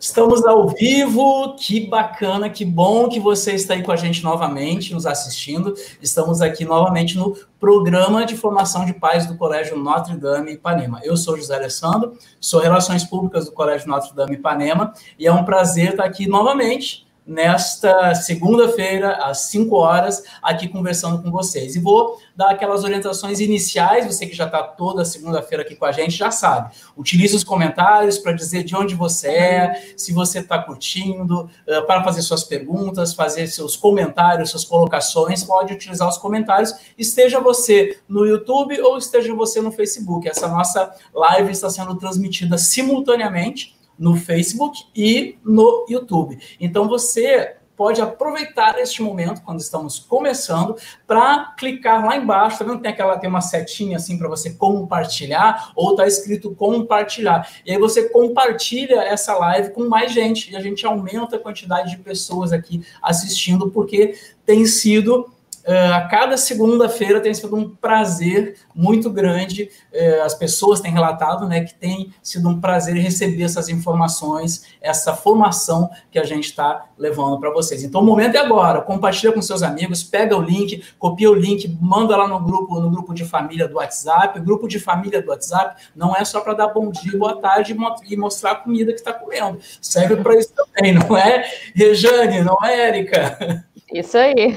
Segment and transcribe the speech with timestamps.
[0.00, 4.94] Estamos ao vivo, que bacana, que bom que você está aí com a gente novamente,
[4.94, 5.74] nos assistindo.
[6.00, 11.00] Estamos aqui novamente no programa de formação de pais do Colégio Notre Dame Ipanema.
[11.04, 15.44] Eu sou José Alessandro, sou Relações Públicas do Colégio Notre Dame Ipanema e é um
[15.44, 21.76] prazer estar aqui novamente nesta segunda-feira, às 5 horas, aqui conversando com vocês.
[21.76, 25.92] E vou dar aquelas orientações iniciais, você que já está toda segunda-feira aqui com a
[25.92, 26.74] gente, já sabe.
[26.96, 32.02] Utilize os comentários para dizer de onde você é, se você está curtindo, uh, para
[32.02, 38.26] fazer suas perguntas, fazer seus comentários, suas colocações, pode utilizar os comentários, esteja você no
[38.26, 40.28] YouTube ou esteja você no Facebook.
[40.28, 46.38] Essa nossa live está sendo transmitida simultaneamente no Facebook e no YouTube.
[46.58, 50.76] Então você pode aproveitar este momento quando estamos começando
[51.06, 52.80] para clicar lá embaixo, tá vendo?
[52.80, 57.50] Tem aquela tem uma setinha assim para você compartilhar ou tá escrito compartilhar.
[57.64, 61.90] E aí você compartilha essa live com mais gente e a gente aumenta a quantidade
[61.90, 64.14] de pessoas aqui assistindo porque
[64.44, 65.30] tem sido
[65.66, 69.70] Uh, a cada segunda-feira tem sido um prazer muito grande.
[69.92, 75.14] Uh, as pessoas têm relatado né, que tem sido um prazer receber essas informações, essa
[75.14, 77.82] formação que a gente está levando para vocês.
[77.82, 78.80] Então, o momento é agora.
[78.80, 82.90] Compartilha com seus amigos, pega o link, copia o link, manda lá no grupo, no
[82.90, 84.38] grupo de família do WhatsApp.
[84.38, 87.76] O grupo de família do WhatsApp não é só para dar bom dia, boa tarde
[88.08, 89.58] e mostrar a comida que está comendo.
[89.80, 91.44] Serve para isso também, não é,
[91.74, 92.42] Rejane?
[92.42, 93.64] Não é, Érica?
[93.92, 94.56] Isso aí.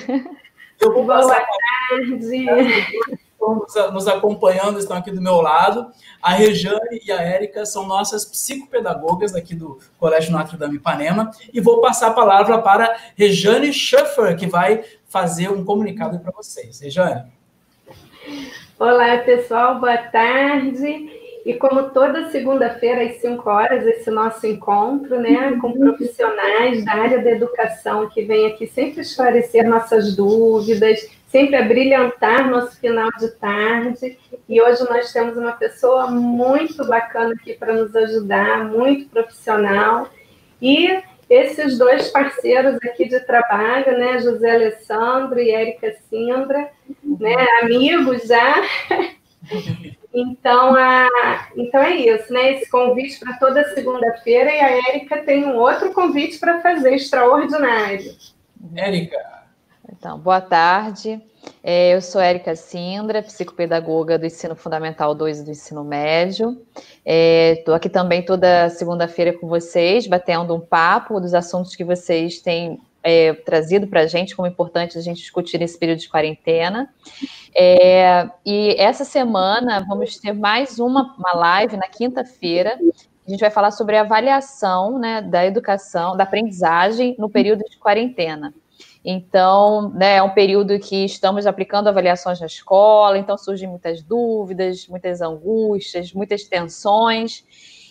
[0.83, 1.45] Eu vou passar
[3.39, 3.93] Boa tarde.
[3.93, 5.91] nos acompanhando, estão aqui do meu lado.
[6.21, 11.31] A Rejane e a Érica são nossas psicopedagogas aqui do Colégio Notre Dame Ipanema.
[11.53, 16.81] E vou passar a palavra para Rejane Schaffer, que vai fazer um comunicado para vocês.
[16.81, 17.31] Rejane.
[18.77, 21.22] Olá, pessoal, boa tarde.
[21.45, 27.21] E como toda segunda-feira, às 5 horas, esse nosso encontro, né, com profissionais da área
[27.21, 34.17] da educação que vêm aqui sempre esclarecer nossas dúvidas, sempre abrilhantar nosso final de tarde.
[34.47, 40.07] E hoje nós temos uma pessoa muito bacana aqui para nos ajudar, muito profissional.
[40.61, 40.97] E
[41.29, 46.69] esses dois parceiros aqui de trabalho, né, José Alessandro e Érica Sindra,
[47.03, 48.63] né, amigos já.
[50.13, 52.53] Então, a, então é isso, né?
[52.53, 58.15] Esse convite para toda segunda-feira e a Érica tem um outro convite para fazer, extraordinário.
[58.75, 59.17] Érica.
[59.91, 61.21] Então, boa tarde.
[61.61, 66.61] É, eu sou Érica Sindra, psicopedagoga do Ensino Fundamental 2 e do Ensino Médio.
[67.05, 72.39] Estou é, aqui também toda segunda-feira com vocês, batendo um papo dos assuntos que vocês
[72.39, 76.89] têm é, trazido para a gente como importante a gente discutir nesse período de quarentena.
[77.55, 82.79] É, e essa semana vamos ter mais uma, uma live na quinta-feira.
[83.25, 88.53] A gente vai falar sobre avaliação né, da educação, da aprendizagem no período de quarentena.
[89.05, 94.87] Então, né, é um período que estamos aplicando avaliações na escola, então surgem muitas dúvidas,
[94.87, 97.43] muitas angústias, muitas tensões.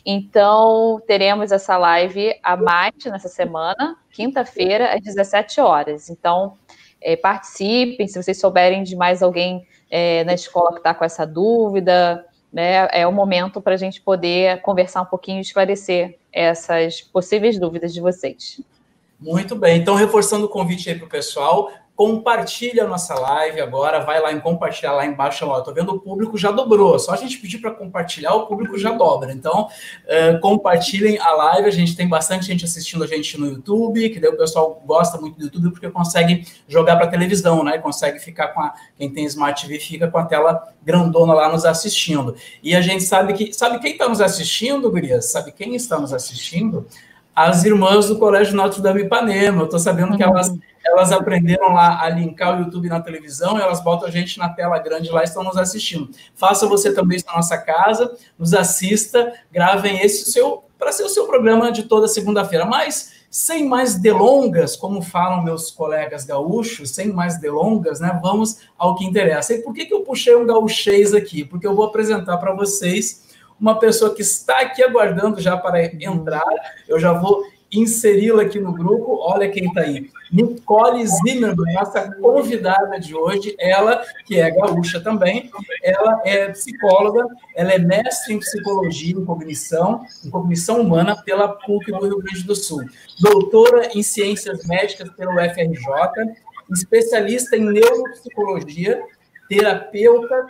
[0.04, 6.10] Então, teremos essa live a mais nessa semana, quinta-feira, às 17 horas.
[6.10, 6.54] Então,
[7.00, 11.26] é, participem, se vocês souberem de mais alguém é, na escola que está com essa
[11.26, 17.00] dúvida, né, é o momento para a gente poder conversar um pouquinho e esclarecer essas
[17.00, 18.60] possíveis dúvidas de vocês.
[19.18, 24.00] Muito bem, então reforçando o convite aí para o pessoal, compartilha a nossa live agora,
[24.00, 27.16] vai lá em compartilhar lá embaixo, ó, tô vendo o público já dobrou, só a
[27.16, 29.68] gente pedir para compartilhar, o público já dobra, então
[30.04, 34.18] uh, compartilhem a live, a gente tem bastante gente assistindo a gente no YouTube, que
[34.18, 38.48] daí o pessoal gosta muito do YouTube porque consegue jogar para televisão, né, consegue ficar
[38.48, 42.74] com a, quem tem Smart TV fica com a tela grandona lá nos assistindo, e
[42.74, 45.30] a gente sabe que, sabe quem está nos assistindo, Gurias?
[45.30, 46.86] Sabe quem está nos assistindo?
[47.34, 50.54] As irmãs do Colégio Notre Dame Ipanema, eu estou sabendo que elas
[50.84, 54.78] elas aprenderam lá a linkar o YouTube na televisão, elas botam a gente na tela
[54.78, 56.10] grande lá e estão nos assistindo.
[56.34, 61.08] Faça você também isso na nossa casa, nos assista, gravem esse seu para ser o
[61.08, 62.64] seu programa de toda segunda-feira.
[62.64, 68.18] Mas sem mais delongas, como falam meus colegas gaúchos, sem mais delongas, né?
[68.20, 69.54] Vamos ao que interessa.
[69.54, 71.44] E por que, que eu puxei um gaúchês aqui?
[71.44, 73.22] Porque eu vou apresentar para vocês
[73.58, 76.44] uma pessoa que está aqui aguardando já para entrar.
[76.88, 77.42] Eu já vou
[77.72, 79.18] inseri-la aqui no grupo.
[79.20, 80.10] Olha quem está aí.
[80.32, 85.50] Nicole Zimmermann, nossa convidada de hoje, ela que é gaúcha também,
[85.82, 91.92] ela é psicóloga, ela é mestre em psicologia em cognição, em cognição humana pela PUC
[91.92, 92.82] do Rio Grande do Sul,
[93.20, 96.34] doutora em ciências médicas pelo FRJ,
[96.70, 99.02] especialista em neuropsicologia,
[99.52, 100.46] terapeuta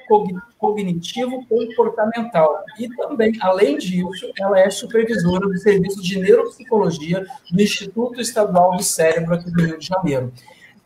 [0.58, 2.64] cognitivo comportamental.
[2.78, 8.82] E também, além disso, ela é supervisora do Serviço de Neuropsicologia do Instituto Estadual do
[8.82, 10.32] Cérebro aqui do Rio de Janeiro.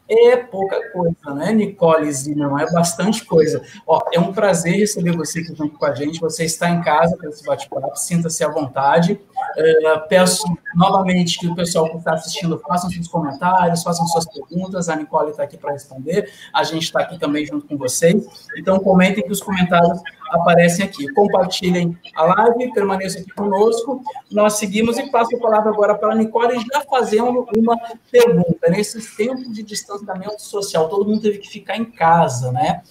[0.09, 2.63] É pouca coisa, né, Nicole Zimmermann?
[2.63, 3.61] É bastante coisa.
[3.87, 6.21] Ó, é um prazer receber você aqui junto com a gente.
[6.21, 9.21] Você está em casa para esse bate-papo, sinta-se à vontade.
[9.57, 10.45] É, peço
[10.75, 14.89] novamente que o pessoal que está assistindo façam seus comentários, façam suas perguntas.
[14.89, 16.31] A Nicole está aqui para responder.
[16.53, 18.27] A gente está aqui também junto com vocês.
[18.57, 20.01] Então, comentem que os comentários
[20.31, 21.07] aparecem aqui.
[21.13, 24.03] Compartilhem a live, permaneçam aqui conosco.
[24.31, 27.79] Nós seguimos e passo a palavra agora para a Nicole, já fazendo uma
[28.11, 28.69] pergunta.
[28.69, 32.83] Nesses tempos de distanciamento social, todo mundo teve que ficar em casa, né?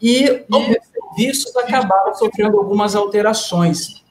[0.00, 4.02] E os serviços acabaram sofrendo algumas alterações.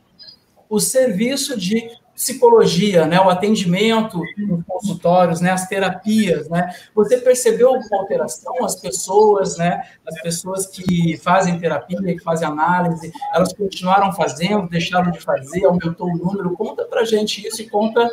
[0.70, 1.90] O serviço de
[2.20, 8.54] psicologia, né, o atendimento nos consultórios, né, as terapias, né, você percebeu alguma alteração?
[8.66, 15.12] As pessoas, né, as pessoas que fazem terapia, que fazem análise, elas continuaram fazendo, deixaram
[15.12, 16.52] de fazer, aumentou o número?
[16.58, 18.10] Conta para gente isso e conta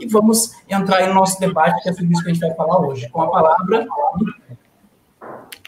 [0.00, 2.80] e vamos entrar no nosso debate, que é sobre isso que a gente vai falar
[2.80, 3.10] hoje.
[3.10, 3.86] Com a palavra.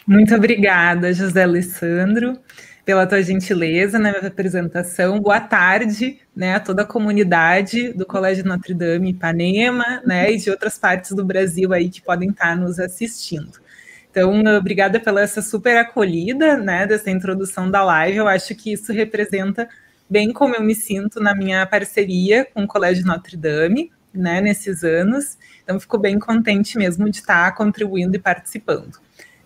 [0.07, 2.39] Muito obrigada, José Alessandro
[2.85, 5.19] pela tua gentileza na minha apresentação.
[5.19, 10.77] Boa tarde, né, toda a comunidade do Colégio Notre Dame Ipanema, né, e de outras
[10.77, 13.61] partes do Brasil aí que podem estar nos assistindo.
[14.09, 18.17] Então, obrigada pela essa super acolhida, né, dessa introdução da live.
[18.17, 19.67] Eu acho que isso representa
[20.09, 24.83] bem como eu me sinto na minha parceria com o Colégio Notre Dame, né, nesses
[24.83, 25.37] anos.
[25.63, 28.99] Então, fico bem contente mesmo de estar contribuindo e participando.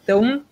[0.04, 0.44] Então,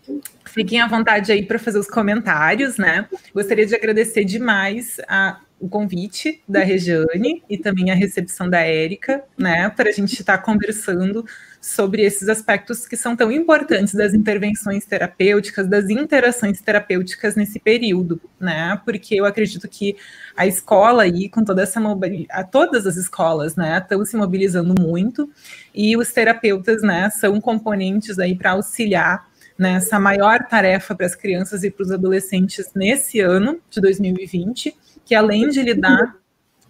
[0.45, 3.07] fiquem à vontade aí para fazer os comentários, né?
[3.33, 9.24] Gostaria de agradecer demais a, o convite da Regiane e também a recepção da Érica,
[9.38, 11.25] né, para a gente estar tá conversando
[11.62, 18.22] sobre esses aspectos que são tão importantes das intervenções terapêuticas, das interações terapêuticas nesse período,
[18.40, 18.80] né?
[18.86, 19.96] Porque eu acredito que
[20.38, 25.28] a escola aí, com toda essa mobilização, todas as escolas, né, estão se mobilizando muito
[25.74, 29.25] e os terapeutas, né, são componentes aí para auxiliar
[29.57, 34.75] nessa maior tarefa para as crianças e para os adolescentes nesse ano de 2020,
[35.06, 36.18] que além de lidar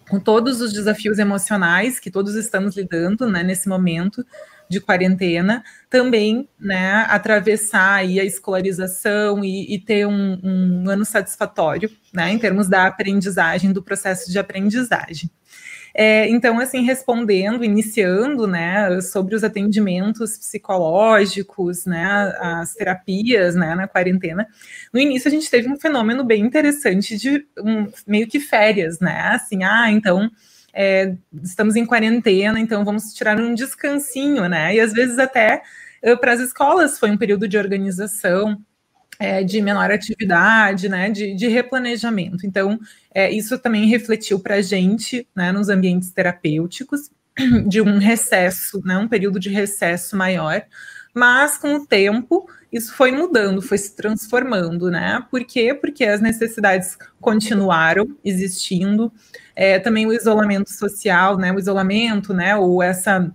[0.08, 4.24] com todos os desafios emocionais que todos estamos lidando né, nesse momento
[4.68, 11.90] de quarentena, também né, atravessar aí a escolarização e, e ter um, um, ano satisfatório
[12.12, 15.30] né, em termos da aprendizagem, do processo de aprendizagem.
[15.98, 22.04] É, então, assim, respondendo, iniciando, né, sobre os atendimentos psicológicos, né,
[22.38, 24.46] as terapias, né, na quarentena,
[24.92, 29.22] no início a gente teve um fenômeno bem interessante de um, meio que férias, né,
[29.30, 30.30] assim, ah, então
[30.70, 35.62] é, estamos em quarentena, então vamos tirar um descansinho, né, e às vezes até
[36.02, 38.62] eh, para as escolas foi um período de organização,
[39.18, 42.46] é, de menor atividade, né, de, de replanejamento.
[42.46, 42.78] Então,
[43.14, 47.10] é, isso também refletiu para a gente, né, nos ambientes terapêuticos,
[47.66, 50.62] de um recesso, né, um período de recesso maior,
[51.14, 55.24] mas com o tempo isso foi mudando, foi se transformando, né?
[55.30, 55.72] Por quê?
[55.72, 59.10] Porque as necessidades continuaram existindo,
[59.54, 61.52] é, também o isolamento social, né?
[61.52, 62.54] O isolamento, né?
[62.56, 63.34] Ou essa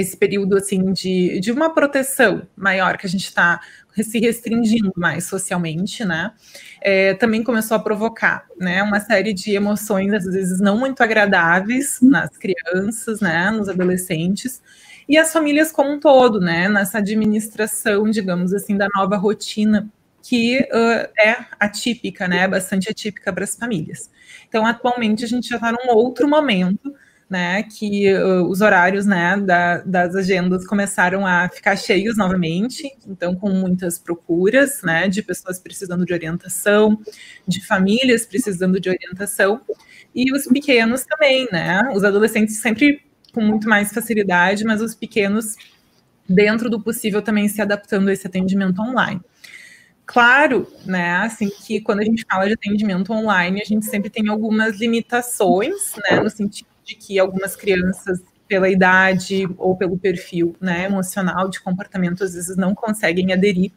[0.00, 3.60] esse período assim de, de uma proteção maior que a gente está
[4.02, 6.32] se restringindo mais socialmente, né?
[6.80, 11.98] É, também começou a provocar, né, uma série de emoções às vezes não muito agradáveis
[12.00, 14.62] nas crianças, né, nos adolescentes
[15.08, 19.90] e as famílias como um todo, né, nessa administração, digamos assim, da nova rotina
[20.22, 24.10] que uh, é atípica, né, bastante atípica para as famílias.
[24.48, 26.94] Então, atualmente a gente já está num outro momento
[27.30, 33.36] né, que uh, os horários, né, da, das agendas começaram a ficar cheios novamente, então
[33.36, 37.00] com muitas procuras, né, de pessoas precisando de orientação,
[37.46, 39.60] de famílias precisando de orientação,
[40.12, 43.00] e os pequenos também, né, os adolescentes sempre
[43.32, 45.54] com muito mais facilidade, mas os pequenos,
[46.28, 49.20] dentro do possível, também se adaptando a esse atendimento online.
[50.04, 54.28] Claro, né, assim, que quando a gente fala de atendimento online, a gente sempre tem
[54.28, 60.84] algumas limitações, né, no sentido de que algumas crianças, pela idade ou pelo perfil né,
[60.84, 63.70] emocional de comportamento, às vezes não conseguem aderir,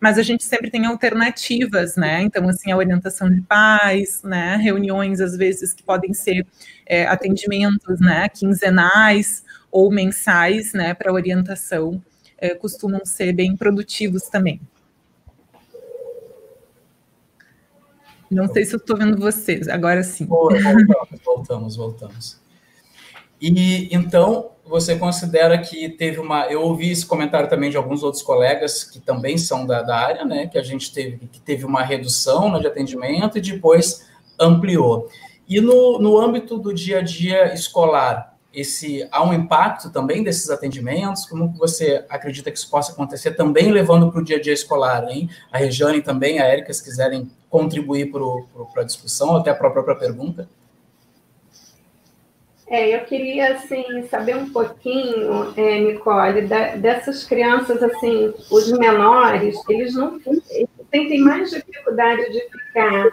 [0.00, 2.22] mas a gente sempre tem alternativas, né?
[2.22, 4.56] Então, assim, a orientação de pais, né?
[4.56, 6.44] Reuniões, às vezes, que podem ser
[6.84, 8.28] é, atendimentos, né?
[8.28, 10.92] Quinzenais ou mensais, né?
[10.92, 12.02] Para orientação,
[12.36, 14.60] é, costumam ser bem produtivos também.
[18.28, 20.26] Não sei se eu estou vendo vocês, agora sim.
[20.26, 22.41] Voltamos, voltamos, voltamos.
[23.42, 26.46] E então, você considera que teve uma.
[26.46, 30.24] Eu ouvi esse comentário também de alguns outros colegas que também são da, da área,
[30.24, 30.46] né?
[30.46, 34.08] Que a gente teve que teve uma redução né, de atendimento e depois
[34.38, 35.08] ampliou.
[35.48, 40.48] E no, no âmbito do dia a dia escolar, esse há um impacto também desses
[40.48, 41.26] atendimentos?
[41.26, 45.04] Como você acredita que isso possa acontecer também levando para o dia a dia escolar,
[45.10, 45.28] hein?
[45.50, 49.96] A Regiane também, a Érica, se quiserem contribuir para a discussão, até para a própria
[49.96, 50.48] pergunta.
[52.72, 59.60] É, eu queria assim saber um pouquinho, é, Nicole, da, dessas crianças assim, os menores,
[59.68, 63.10] eles não eles têm mais dificuldade de ficar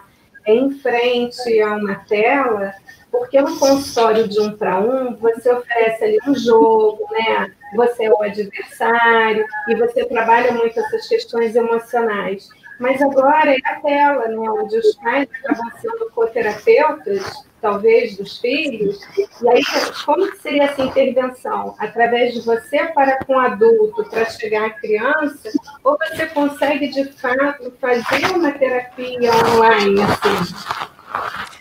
[0.47, 2.73] em frente a uma tela,
[3.11, 7.51] porque no consultório de um para um você oferece ali um jogo, né?
[7.75, 12.47] Você é o adversário e você trabalha muito essas questões emocionais.
[12.79, 14.49] Mas agora é a tela, né?
[14.51, 18.99] Onde os pais acabam sendo coterapeutas talvez, dos filhos.
[19.17, 19.61] E aí,
[20.05, 21.75] como seria essa intervenção?
[21.79, 25.51] Através de você para com o adulto, para chegar à criança?
[25.83, 31.58] Ou você consegue, de fato, fazer uma terapia online, assim?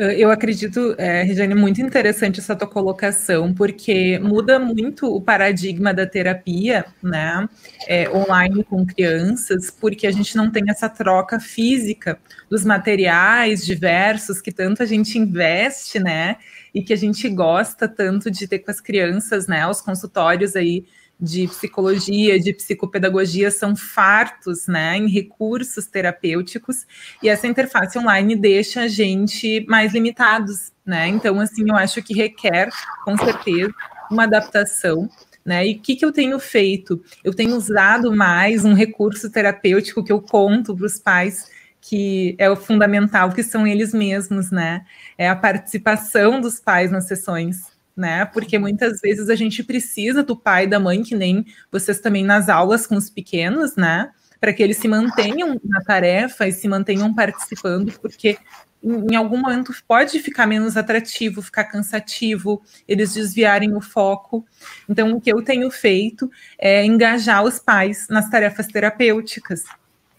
[0.00, 6.06] Eu acredito, é, Regiane, muito interessante essa tua colocação, porque muda muito o paradigma da
[6.06, 7.48] terapia, né,
[7.84, 12.16] é, online com crianças, porque a gente não tem essa troca física
[12.48, 16.36] dos materiais diversos que tanto a gente investe, né,
[16.72, 20.84] e que a gente gosta tanto de ter com as crianças, né, os consultórios aí
[21.20, 26.86] de psicologia, de psicopedagogia são fartos, né, em recursos terapêuticos,
[27.22, 31.08] e essa interface online deixa a gente mais limitados, né?
[31.08, 32.68] Então, assim, eu acho que requer,
[33.04, 33.74] com certeza,
[34.10, 35.08] uma adaptação.
[35.44, 35.66] Né?
[35.66, 37.02] E o que, que eu tenho feito?
[37.24, 42.50] Eu tenho usado mais um recurso terapêutico que eu conto para os pais que é
[42.50, 44.84] o fundamental, que são eles mesmos, né?
[45.16, 47.67] É a participação dos pais nas sessões
[47.98, 48.24] né?
[48.24, 52.24] Porque muitas vezes a gente precisa do pai e da mãe, que nem vocês também
[52.24, 54.10] nas aulas com os pequenos, né?
[54.40, 58.38] Para que eles se mantenham na tarefa e se mantenham participando, porque
[58.82, 64.46] em algum momento pode ficar menos atrativo, ficar cansativo, eles desviarem o foco.
[64.88, 69.64] Então, o que eu tenho feito é engajar os pais nas tarefas terapêuticas,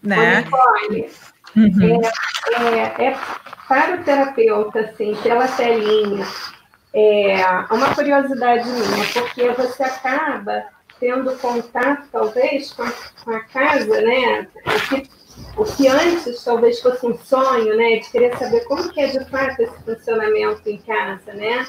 [0.02, 0.44] né?
[1.56, 2.00] Uhum.
[2.54, 3.18] É, é, é,
[3.66, 6.26] para o terapeuta, assim, pela telinha,
[6.92, 10.64] é uma curiosidade minha, porque você acaba
[10.98, 12.92] tendo contato, talvez, com a,
[13.24, 14.48] com a casa, né?
[14.66, 15.10] O que,
[15.56, 17.96] o que antes talvez fosse um sonho, né?
[18.00, 21.66] De querer saber como que é de fato esse funcionamento em casa, né?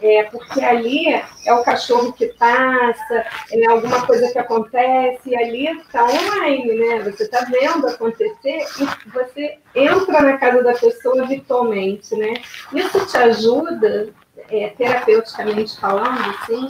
[0.00, 5.66] É, porque ali é o cachorro que passa, é alguma coisa que acontece, e ali
[5.80, 7.10] está online, né?
[7.10, 12.34] Você está vendo acontecer e você entra na casa da pessoa virtualmente, né?
[12.72, 14.12] Isso te ajuda
[14.50, 16.68] é, terapeuticamente falando, sim?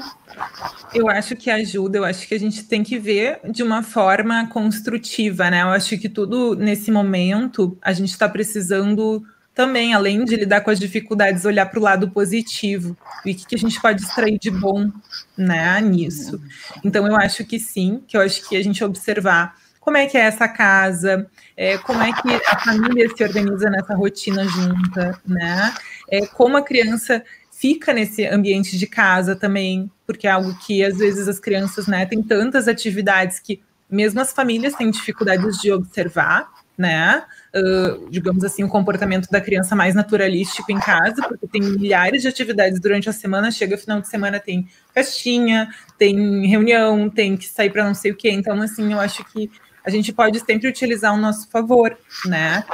[0.94, 4.48] Eu acho que ajuda, eu acho que a gente tem que ver de uma forma
[4.48, 5.62] construtiva, né?
[5.62, 9.22] Eu acho que tudo nesse momento a gente está precisando
[9.54, 12.96] também, além de lidar com as dificuldades, olhar para o lado positivo
[13.26, 14.88] e o que, que a gente pode extrair de bom
[15.36, 16.40] né, nisso.
[16.84, 20.16] Então, eu acho que sim, que eu acho que a gente observar como é que
[20.16, 25.74] é essa casa, é, como é que a família se organiza nessa rotina junta, né?
[26.08, 27.24] É, como a criança
[27.58, 32.06] fica nesse ambiente de casa também, porque é algo que às vezes as crianças, né,
[32.06, 33.60] têm tantas atividades que
[33.90, 37.24] mesmo as famílias têm dificuldades de observar, né?
[37.52, 42.28] Uh, digamos assim, o comportamento da criança mais naturalístico em casa, porque tem milhares de
[42.28, 47.70] atividades durante a semana, chega final de semana, tem festinha, tem reunião, tem que sair
[47.70, 48.30] para não sei o quê.
[48.30, 49.50] Então, assim, eu acho que
[49.84, 52.64] a gente pode sempre utilizar ao nosso favor, né?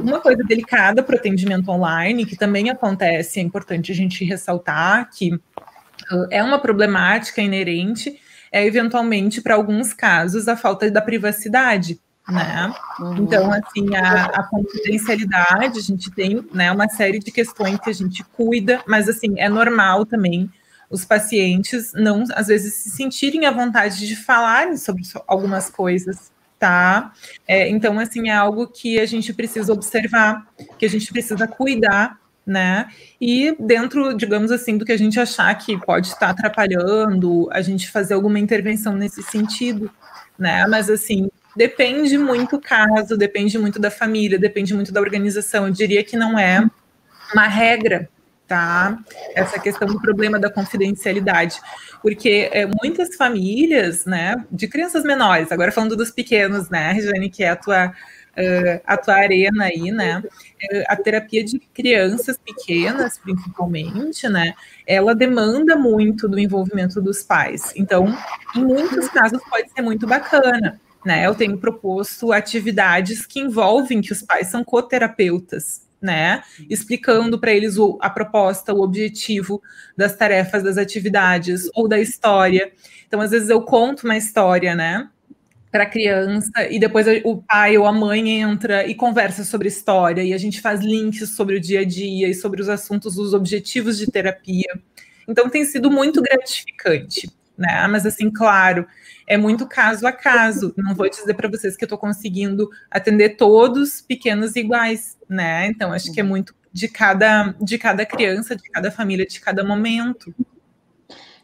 [0.00, 5.10] Uma coisa delicada para o atendimento online, que também acontece, é importante a gente ressaltar
[5.10, 8.20] que uh, é uma problemática inerente,
[8.50, 12.00] é eventualmente, para alguns casos, a falta da privacidade.
[12.28, 12.72] Né?
[12.98, 13.16] Uhum.
[13.18, 17.92] Então, assim, a, a, confidencialidade, a gente tem né, uma série de questões que a
[17.92, 20.50] gente cuida, mas assim, é normal também
[20.90, 27.12] os pacientes não, às vezes, se sentirem à vontade de falarem sobre algumas coisas, tá?
[27.46, 30.46] É, então, assim, é algo que a gente precisa observar,
[30.78, 32.88] que a gente precisa cuidar, né?
[33.20, 37.90] E dentro, digamos assim, do que a gente achar que pode estar atrapalhando, a gente
[37.90, 39.90] fazer alguma intervenção nesse sentido,
[40.38, 40.66] né?
[40.66, 45.66] Mas, assim, depende muito do caso, depende muito da família, depende muito da organização.
[45.66, 46.64] Eu diria que não é
[47.34, 48.08] uma regra,
[48.46, 48.98] tá?
[49.34, 51.60] Essa questão do problema da confidencialidade,
[52.00, 57.42] porque é, muitas famílias, né, de crianças menores, agora falando dos pequenos, né, Regiane, que
[57.42, 57.92] é a tua
[58.36, 60.18] uh, a tua arena aí, né?
[60.18, 64.52] Uh, a terapia de crianças pequenas, principalmente, né?
[64.86, 67.72] Ela demanda muito do envolvimento dos pais.
[67.74, 68.06] Então,
[68.54, 70.80] em muitos casos, pode ser muito bacana.
[71.04, 76.42] Né, eu tenho proposto atividades que envolvem que os pais são coterapeutas, né?
[76.68, 79.62] Explicando para eles o, a proposta, o objetivo
[79.96, 82.72] das tarefas, das atividades ou da história.
[83.06, 85.08] Então, às vezes eu conto uma história, né?
[85.70, 90.22] Para a criança, e depois o pai ou a mãe entra e conversa sobre história,
[90.22, 93.34] e a gente faz links sobre o dia a dia e sobre os assuntos, os
[93.34, 94.80] objetivos de terapia.
[95.28, 97.86] Então, tem sido muito gratificante, né?
[97.88, 98.86] Mas, assim, claro,
[99.26, 100.74] é muito caso a caso.
[100.76, 105.66] Não vou dizer para vocês que eu estou conseguindo atender todos pequenos iguais, né?
[105.66, 109.64] Então, acho que é muito de cada, de cada criança, de cada família, de cada
[109.64, 110.34] momento.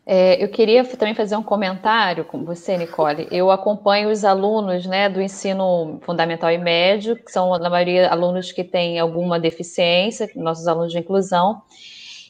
[0.05, 3.29] É, eu queria também fazer um comentário com você, Nicole.
[3.31, 8.51] Eu acompanho os alunos né, do ensino fundamental e médio, que são, na maioria, alunos
[8.51, 11.63] que têm alguma deficiência, nossos alunos de inclusão.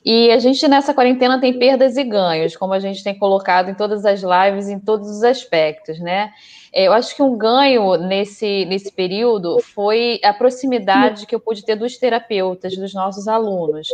[0.04, 3.74] E a gente nessa quarentena tem perdas e ganhos, como a gente tem colocado em
[3.74, 6.32] todas as lives, em todos os aspectos, né?
[6.74, 11.62] É, eu acho que um ganho nesse, nesse período foi a proximidade que eu pude
[11.64, 13.88] ter dos terapeutas, dos nossos alunos.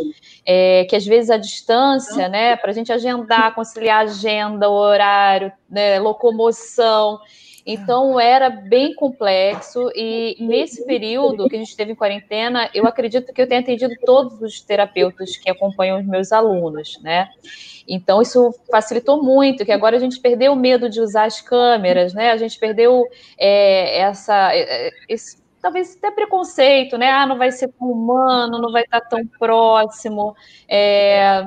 [0.45, 5.99] É, que às vezes a distância, né, para a gente agendar, conciliar agenda, horário, né,
[5.99, 7.19] locomoção.
[7.71, 13.31] Então era bem complexo e nesse período que a gente teve em quarentena, eu acredito
[13.31, 17.29] que eu tenho atendido todos os terapeutas que acompanham os meus alunos, né?
[17.87, 22.11] Então isso facilitou muito, que agora a gente perdeu o medo de usar as câmeras,
[22.11, 22.31] né?
[22.31, 23.05] A gente perdeu
[23.37, 27.11] é, essa é, é, esse, talvez até preconceito, né?
[27.11, 30.35] Ah, não vai ser tão humano, não vai estar tão próximo,
[30.67, 31.43] é,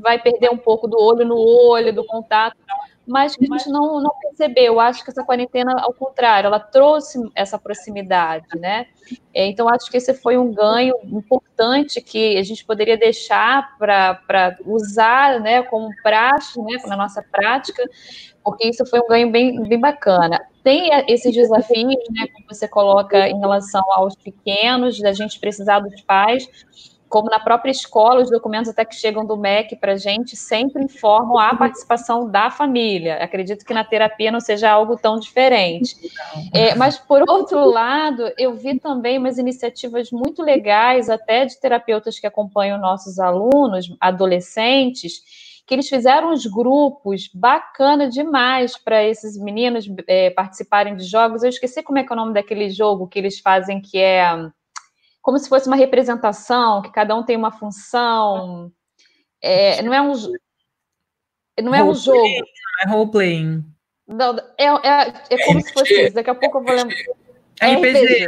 [0.00, 2.56] vai perder um pouco do olho no olho, do contato
[3.06, 4.64] mas que a gente não, não percebeu.
[4.64, 8.86] Eu acho que essa quarentena, ao contrário, ela trouxe essa proximidade, né?
[9.32, 14.56] É, então, acho que esse foi um ganho importante que a gente poderia deixar para
[14.64, 17.82] usar né, como praxe, né, na nossa prática,
[18.42, 20.40] porque isso foi um ganho bem, bem bacana.
[20.62, 26.00] Tem esses desafios, né, como você coloca em relação aos pequenos, da gente precisar dos
[26.02, 26.48] pais,
[27.08, 30.82] como na própria escola, os documentos até que chegam do MEC para a gente sempre
[30.82, 33.22] informam a participação da família.
[33.22, 35.96] Acredito que na terapia não seja algo tão diferente.
[36.52, 42.18] É, mas, por outro lado, eu vi também umas iniciativas muito legais, até de terapeutas
[42.18, 45.22] que acompanham nossos alunos, adolescentes,
[45.66, 51.42] que eles fizeram uns grupos bacana demais para esses meninos é, participarem de jogos.
[51.42, 54.22] Eu esqueci como é é o nome daquele jogo que eles fazem, que é
[55.24, 58.70] como se fosse uma representação, que cada um tem uma função.
[59.42, 60.12] É, não é um,
[61.62, 62.20] não é um jogo.
[62.20, 63.64] Não é role-playing.
[64.06, 66.14] Não, é, é, é como se fosse isso.
[66.14, 66.94] Daqui a pouco eu vou lembrar.
[67.58, 68.26] RPG.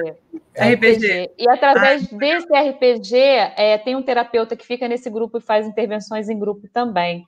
[0.54, 0.94] RPG.
[0.94, 1.30] RPG.
[1.36, 2.16] E através ah.
[2.16, 3.14] desse RPG,
[3.56, 7.26] é, tem um terapeuta que fica nesse grupo e faz intervenções em grupo também.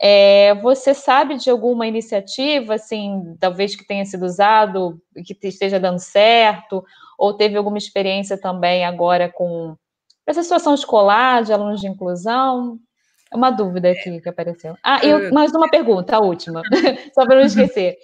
[0.00, 5.98] É, você sabe de alguma iniciativa, assim, talvez que tenha sido usado, que esteja dando
[5.98, 6.84] certo,
[7.18, 9.76] ou teve alguma experiência também agora com
[10.24, 12.78] essa situação escolar de alunos de inclusão?
[13.32, 14.76] É uma dúvida aqui que apareceu.
[14.82, 16.62] Ah, e mais uma pergunta, a última,
[17.14, 17.96] só para não esquecer.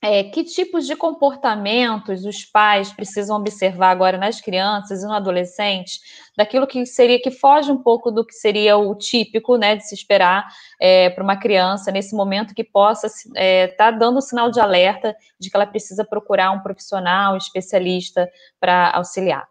[0.00, 5.98] É, que tipos de comportamentos os pais precisam observar agora nas crianças e no adolescente,
[6.36, 9.96] daquilo que seria que foge um pouco do que seria o típico, né, de se
[9.96, 10.46] esperar
[10.80, 15.16] é, para uma criança nesse momento que possa estar é, tá dando sinal de alerta
[15.36, 18.30] de que ela precisa procurar um profissional, um especialista
[18.60, 19.48] para auxiliar.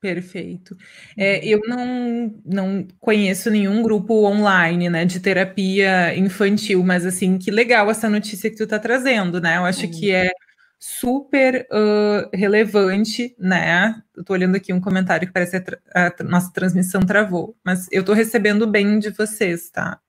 [0.00, 0.76] Perfeito.
[1.16, 7.50] É, eu não, não conheço nenhum grupo online, né, de terapia infantil, mas assim, que
[7.50, 9.56] legal essa notícia que tu está trazendo, né?
[9.56, 9.90] Eu acho uhum.
[9.90, 10.30] que é
[10.78, 14.00] super uh, relevante, né?
[14.16, 17.88] Eu tô olhando aqui um comentário que parece que a, a nossa transmissão travou, mas
[17.90, 20.00] eu tô recebendo bem de vocês, tá?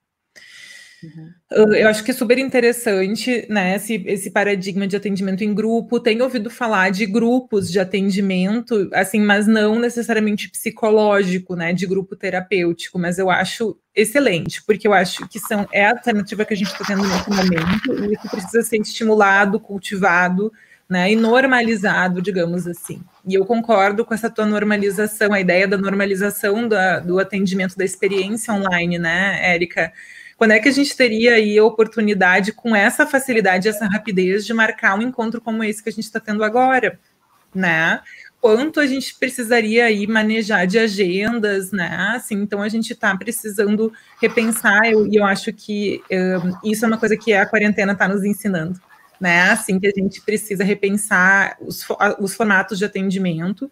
[1.04, 1.30] Uhum.
[1.52, 6.00] Eu acho que é super interessante, né, esse, esse paradigma de atendimento em grupo.
[6.00, 12.16] Tenho ouvido falar de grupos de atendimento, assim, mas não necessariamente psicológico, né, de grupo
[12.16, 16.58] terapêutico, mas eu acho excelente, porque eu acho que são, é a alternativa que a
[16.58, 20.52] gente está tendo nesse momento, e isso precisa ser estimulado, cultivado,
[20.90, 23.02] né, e normalizado, digamos assim.
[23.26, 27.86] E eu concordo com essa tua normalização, a ideia da normalização da, do atendimento da
[27.86, 29.94] experiência online, né, Érica?
[30.40, 34.54] Quando é que a gente teria aí a oportunidade, com essa facilidade, essa rapidez, de
[34.54, 36.98] marcar um encontro como esse que a gente está tendo agora,
[37.54, 38.00] né?
[38.40, 42.14] Quanto a gente precisaria aí manejar de agendas, né?
[42.16, 46.88] Assim, então a gente está precisando repensar, e eu, eu, acho que um, isso é
[46.88, 48.80] uma coisa que a quarentena está nos ensinando,
[49.20, 49.42] né?
[49.52, 51.86] Assim que a gente precisa repensar os,
[52.18, 53.70] os formatos de atendimento.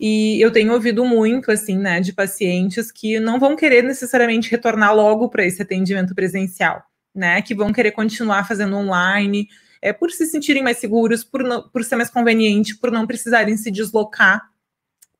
[0.00, 4.96] E eu tenho ouvido muito, assim, né, de pacientes que não vão querer necessariamente retornar
[4.96, 6.82] logo para esse atendimento presencial,
[7.14, 7.42] né?
[7.42, 9.46] Que vão querer continuar fazendo online,
[9.82, 13.58] é, por se sentirem mais seguros, por, não, por ser mais conveniente, por não precisarem
[13.58, 14.48] se deslocar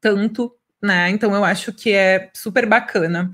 [0.00, 0.50] tanto,
[0.82, 1.10] né?
[1.10, 3.30] Então eu acho que é super bacana.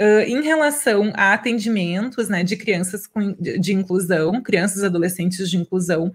[0.00, 5.50] Uh, em relação a atendimentos né, de crianças com, de, de inclusão, crianças e adolescentes
[5.50, 6.12] de inclusão,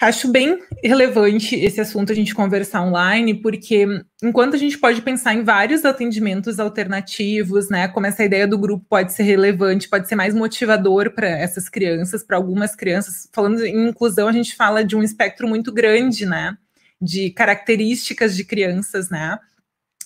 [0.00, 3.86] Acho bem relevante esse assunto a gente conversar online, porque
[4.22, 8.82] enquanto a gente pode pensar em vários atendimentos alternativos, né, como essa ideia do grupo
[8.88, 13.28] pode ser relevante, pode ser mais motivador para essas crianças, para algumas crianças.
[13.30, 16.56] Falando em inclusão, a gente fala de um espectro muito grande, né,
[17.00, 19.38] de características de crianças, né?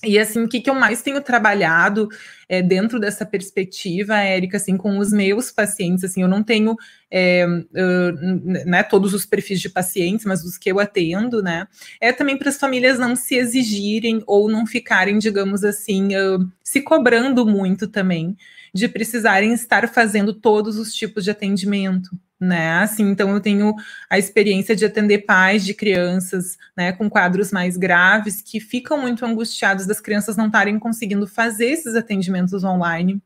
[0.05, 2.09] E assim, o que, que eu mais tenho trabalhado
[2.49, 6.77] é, dentro dessa perspectiva, Érica, assim, com os meus pacientes, assim, eu não tenho
[7.11, 11.67] é, uh, né, todos os perfis de pacientes, mas os que eu atendo, né,
[12.01, 16.81] é também para as famílias não se exigirem ou não ficarem, digamos assim, uh, se
[16.81, 18.37] cobrando muito também
[18.75, 22.79] de precisarem estar fazendo todos os tipos de atendimento, né?
[22.79, 23.75] Assim, então eu tenho
[24.11, 29.25] a experiência de atender pais de crianças, né, com quadros mais graves que ficam muito
[29.25, 33.23] angustiados das crianças não estarem conseguindo fazer esses atendimentos online,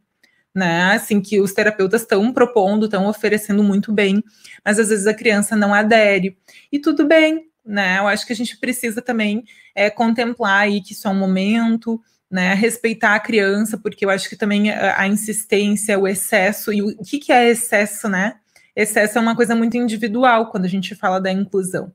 [0.54, 0.92] né?
[0.92, 4.22] Assim que os terapeutas estão propondo, estão oferecendo muito bem,
[4.64, 6.38] mas às vezes a criança não adere.
[6.70, 7.98] E tudo bem, né?
[7.98, 9.44] Eu acho que a gente precisa também
[9.74, 14.28] é, contemplar aí que isso é um momento, né, respeitar a criança, porque eu acho
[14.28, 18.34] que também a, a insistência, o excesso, e o, o que, que é excesso, né?
[18.78, 21.92] Excesso é uma coisa muito individual quando a gente fala da inclusão,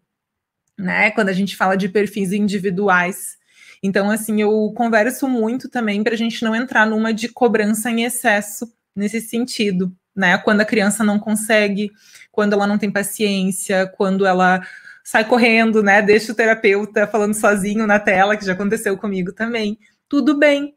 [0.78, 1.12] né?
[1.12, 3.38] Quando a gente fala de perfis individuais.
[3.82, 8.04] Então, assim, eu converso muito também para a gente não entrar numa de cobrança em
[8.04, 10.38] excesso nesse sentido, né?
[10.38, 11.90] Quando a criança não consegue,
[12.30, 14.62] quando ela não tem paciência, quando ela
[15.06, 16.02] sai correndo, né?
[16.02, 19.80] Deixa o terapeuta falando sozinho na tela, que já aconteceu comigo também.
[20.10, 20.76] Tudo bem,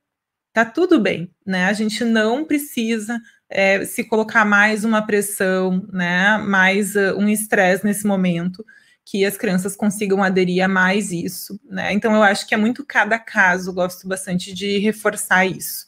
[0.52, 1.64] tá tudo bem, né?
[1.64, 7.84] A gente não precisa é, se colocar mais uma pressão, né, mais uh, um estresse
[7.84, 8.64] nesse momento,
[9.04, 11.92] que as crianças consigam aderir a mais isso, né?
[11.92, 15.86] Então eu acho que é muito cada caso, gosto bastante de reforçar isso.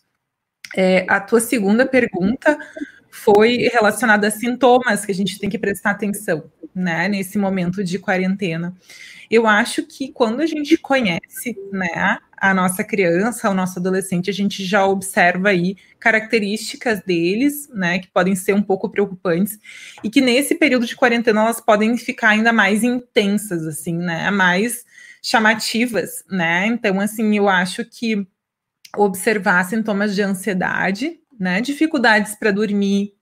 [0.77, 2.57] É, a tua segunda pergunta
[3.19, 7.99] foi relacionada a sintomas que a gente tem que prestar atenção, né, nesse momento de
[7.99, 8.77] quarentena.
[9.31, 14.33] Eu acho que quando a gente conhece, né, a nossa criança, o nosso adolescente, a
[14.33, 19.59] gente já observa aí características deles, né, que podem ser um pouco preocupantes
[20.03, 24.85] e que nesse período de quarentena elas podem ficar ainda mais intensas, assim, né, mais
[25.23, 26.67] chamativas, né?
[26.67, 28.27] Então, assim, eu acho que
[28.97, 33.15] observar sintomas de ansiedade, né, dificuldades para dormir,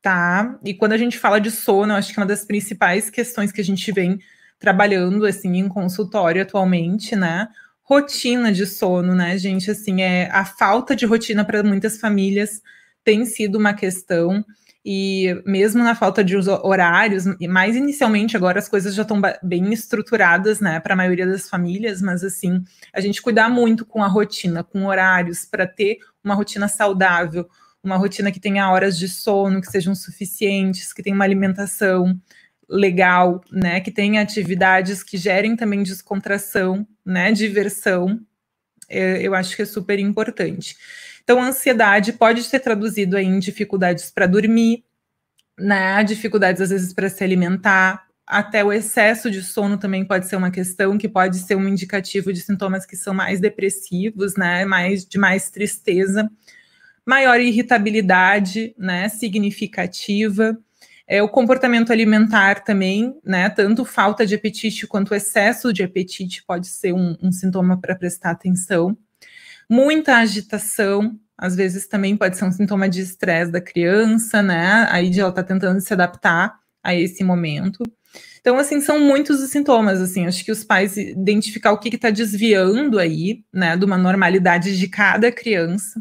[0.00, 0.58] tá?
[0.64, 3.60] E quando a gente fala de sono, acho que é uma das principais questões que
[3.60, 4.18] a gente vem
[4.58, 7.48] trabalhando assim em consultório atualmente, né?
[7.82, 9.70] Rotina de sono, né, gente?
[9.70, 12.62] Assim, é a falta de rotina para muitas famílias
[13.04, 14.44] tem sido uma questão
[14.84, 20.60] e mesmo na falta de horários, mais inicialmente agora as coisas já estão bem estruturadas,
[20.60, 24.62] né, para a maioria das famílias, mas assim, a gente cuidar muito com a rotina,
[24.62, 27.48] com horários para ter uma rotina saudável,
[27.82, 32.20] uma rotina que tenha horas de sono que sejam suficientes, que tenha uma alimentação
[32.68, 38.20] legal, né, que tenha atividades que gerem também descontração, né, diversão,
[38.88, 40.76] é, eu acho que é super importante.
[41.22, 44.84] Então, a ansiedade pode ser traduzido aí em dificuldades para dormir,
[45.56, 50.36] né, dificuldades às vezes para se alimentar, até o excesso de sono também pode ser
[50.36, 55.04] uma questão que pode ser um indicativo de sintomas que são mais depressivos, né, mais
[55.06, 56.30] de mais tristeza,
[57.06, 60.58] maior irritabilidade, né, significativa,
[61.06, 63.48] é, o comportamento alimentar também, né?
[63.48, 68.30] Tanto falta de apetite quanto excesso de apetite pode ser um, um sintoma para prestar
[68.30, 68.96] atenção.
[69.70, 74.86] Muita agitação, às vezes também pode ser um sintoma de estresse da criança, né?
[74.90, 77.84] Aí ela está tentando se adaptar a esse momento.
[78.40, 82.10] Então, assim, são muitos os sintomas, assim, acho que os pais identificar o que está
[82.10, 86.00] desviando aí, né, de uma normalidade de cada criança,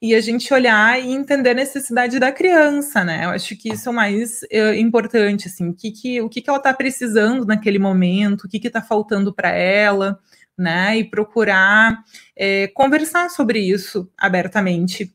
[0.00, 3.24] e a gente olhar e entender a necessidade da criança, né?
[3.24, 6.40] Eu acho que isso é o mais é, importante, assim, o que, que, o que,
[6.40, 10.18] que ela está precisando naquele momento, o que está faltando para ela,
[10.58, 10.98] né?
[10.98, 12.02] E procurar
[12.36, 15.14] é, conversar sobre isso abertamente,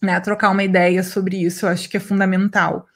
[0.00, 0.20] né?
[0.20, 2.86] Trocar uma ideia sobre isso, eu acho que é fundamental.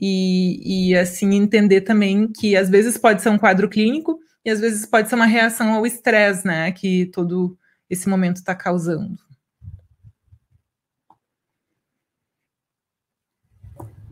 [0.00, 4.60] E, e assim, entender também que às vezes pode ser um quadro clínico e às
[4.60, 6.72] vezes pode ser uma reação ao estresse, né?
[6.72, 7.56] Que todo
[7.88, 9.29] esse momento está causando.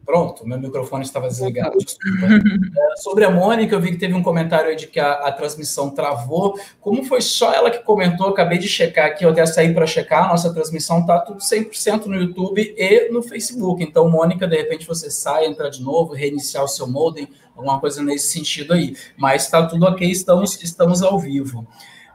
[0.09, 2.27] Pronto, meu microfone estava desligado, desculpa.
[2.27, 5.31] É, sobre a Mônica, eu vi que teve um comentário aí de que a, a,
[5.31, 6.59] transmissão travou.
[6.81, 10.25] Como foi só ela que comentou, acabei de checar aqui, eu até saí para checar,
[10.25, 13.85] a nossa transmissão está tudo 100% no YouTube e no Facebook.
[13.85, 18.03] Então, Mônica, de repente você sai, entra de novo, reiniciar o seu modem, alguma coisa
[18.03, 18.97] nesse sentido aí.
[19.14, 21.68] Mas está tudo ok, estamos, estamos ao vivo.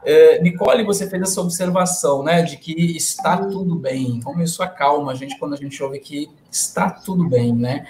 [0.04, 4.20] É, Nicole, você fez essa observação, né, de que está tudo bem.
[4.22, 7.86] Como isso acalma a gente quando a gente ouve que está tudo bem, né?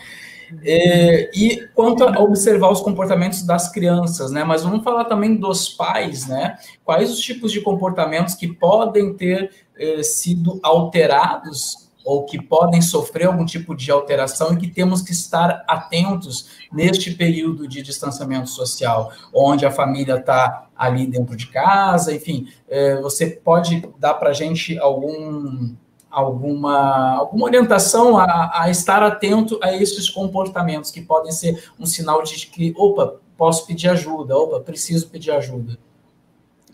[0.62, 4.44] É, e quanto a observar os comportamentos das crianças, né?
[4.44, 6.56] Mas vamos falar também dos pais, né?
[6.84, 13.26] Quais os tipos de comportamentos que podem ter é, sido alterados ou que podem sofrer
[13.26, 19.10] algum tipo de alteração e que temos que estar atentos neste período de distanciamento social,
[19.32, 24.34] onde a família está ali dentro de casa, enfim, é, você pode dar para a
[24.34, 25.74] gente algum,
[26.10, 32.22] alguma, alguma orientação a, a, estar atento a esses comportamentos que podem ser um sinal
[32.22, 35.78] de que, opa, posso pedir ajuda, opa, preciso pedir ajuda.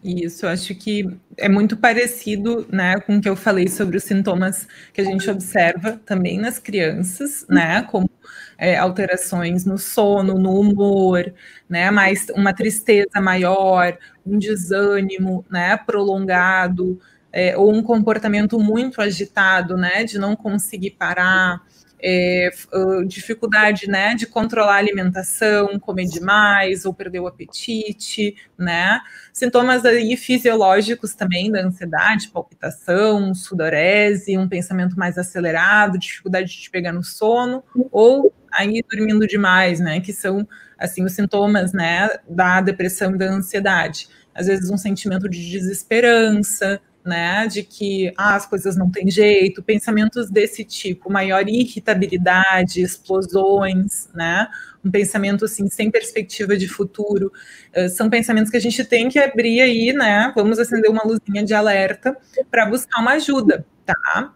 [0.03, 1.05] Isso, acho que
[1.37, 5.29] é muito parecido, né, com o que eu falei sobre os sintomas que a gente
[5.31, 8.09] observa também nas crianças, né, como
[8.57, 11.31] é, alterações no sono, no humor,
[11.69, 16.99] né, mais uma tristeza maior, um desânimo, né, prolongado,
[17.31, 21.61] é, ou um comportamento muito agitado, né, de não conseguir parar,
[22.03, 22.51] é,
[23.07, 29.01] dificuldade né, de controlar a alimentação, comer demais ou perder o apetite, né?
[29.33, 36.93] Sintomas aí fisiológicos também da ansiedade, palpitação, sudorese, um pensamento mais acelerado, dificuldade de pegar
[36.93, 40.01] no sono, ou aí dormindo demais, né?
[40.01, 40.47] Que são
[40.79, 44.09] assim os sintomas né, da depressão e da ansiedade.
[44.35, 49.63] Às vezes um sentimento de desesperança, né, de que ah, as coisas não têm jeito,
[49.63, 54.49] pensamentos desse tipo, maior irritabilidade, explosões, né,
[54.85, 57.33] um pensamento assim sem perspectiva de futuro,
[57.77, 61.45] uh, são pensamentos que a gente tem que abrir aí, né, vamos acender uma luzinha
[61.45, 62.17] de alerta
[62.51, 64.33] para buscar uma ajuda, tá?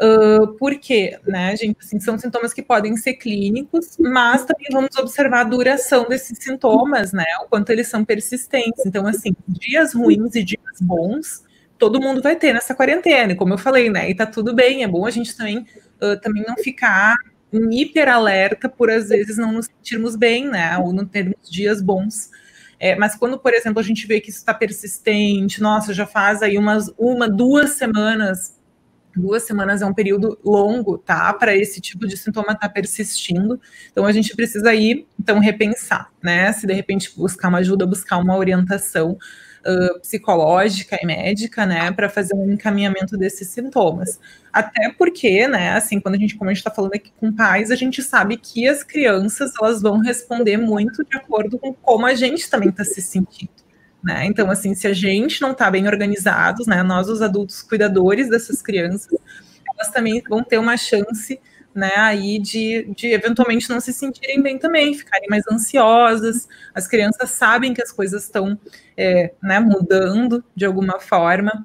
[0.00, 1.18] Uh, por quê?
[1.26, 6.06] Né, gente, assim, são sintomas que podem ser clínicos, mas também vamos observar a duração
[6.08, 7.24] desses sintomas, né?
[7.44, 8.86] O quanto eles são persistentes.
[8.86, 11.42] Então, assim, dias ruins e dias bons
[11.78, 14.10] todo mundo vai ter nessa quarentena, como eu falei, né?
[14.10, 15.66] E tá tudo bem, é bom a gente também,
[16.02, 17.14] uh, também não ficar
[17.52, 20.76] em hiper alerta por às vezes não nos sentirmos bem, né?
[20.78, 22.30] Ou não termos dias bons.
[22.80, 26.42] É, mas quando, por exemplo, a gente vê que isso está persistente, nossa, já faz
[26.42, 28.56] aí umas uma, duas semanas,
[29.16, 31.32] duas semanas é um período longo, tá?
[31.32, 33.60] Para esse tipo de sintoma estar tá persistindo.
[33.90, 36.52] Então a gente precisa ir, então, repensar, né?
[36.52, 39.16] Se de repente buscar uma ajuda, buscar uma orientação
[40.00, 44.18] psicológica e médica, né, para fazer um encaminhamento desses sintomas.
[44.52, 47.70] Até porque, né, assim, quando a gente, como a gente está falando aqui com pais,
[47.70, 52.14] a gente sabe que as crianças elas vão responder muito de acordo com como a
[52.14, 53.50] gente também está se sentindo.
[54.02, 54.26] Né?
[54.26, 58.62] Então, assim, se a gente não está bem organizados, né, nós, os adultos cuidadores dessas
[58.62, 59.18] crianças,
[59.74, 61.40] elas também vão ter uma chance
[61.78, 66.48] né, aí de, de eventualmente não se sentirem bem também, ficarem mais ansiosas.
[66.74, 68.58] As crianças sabem que as coisas estão
[68.96, 71.64] é, né, mudando de alguma forma,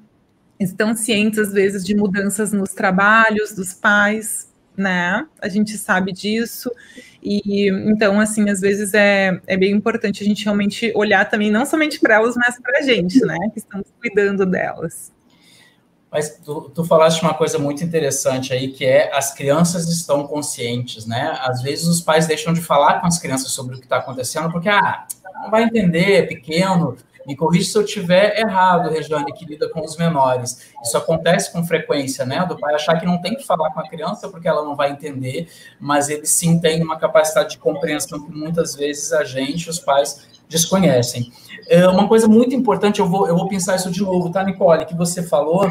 [0.58, 5.26] estão cientes às vezes de mudanças nos trabalhos dos pais, né?
[5.42, 6.70] A gente sabe disso.
[7.20, 11.66] E então, assim, às vezes é, é bem importante a gente realmente olhar também, não
[11.66, 13.36] somente para elas, mas para a gente, né?
[13.52, 15.13] Que estamos cuidando delas.
[16.14, 21.06] Mas tu, tu falaste uma coisa muito interessante aí, que é as crianças estão conscientes,
[21.06, 21.36] né?
[21.40, 24.48] Às vezes os pais deixam de falar com as crianças sobre o que está acontecendo,
[24.52, 25.08] porque, ah,
[25.42, 26.96] não vai entender, é pequeno.
[27.26, 30.70] Me corrija se eu tiver errado, Regiane, que lida com os menores.
[30.84, 32.46] Isso acontece com frequência, né?
[32.46, 34.92] Do pai achar que não tem que falar com a criança porque ela não vai
[34.92, 35.48] entender,
[35.80, 40.28] mas ele sim tem uma capacidade de compreensão que muitas vezes a gente, os pais,
[40.48, 41.32] desconhecem.
[41.68, 44.84] É uma coisa muito importante, eu vou, eu vou pensar isso de novo, tá, Nicole?
[44.84, 45.70] Que você falou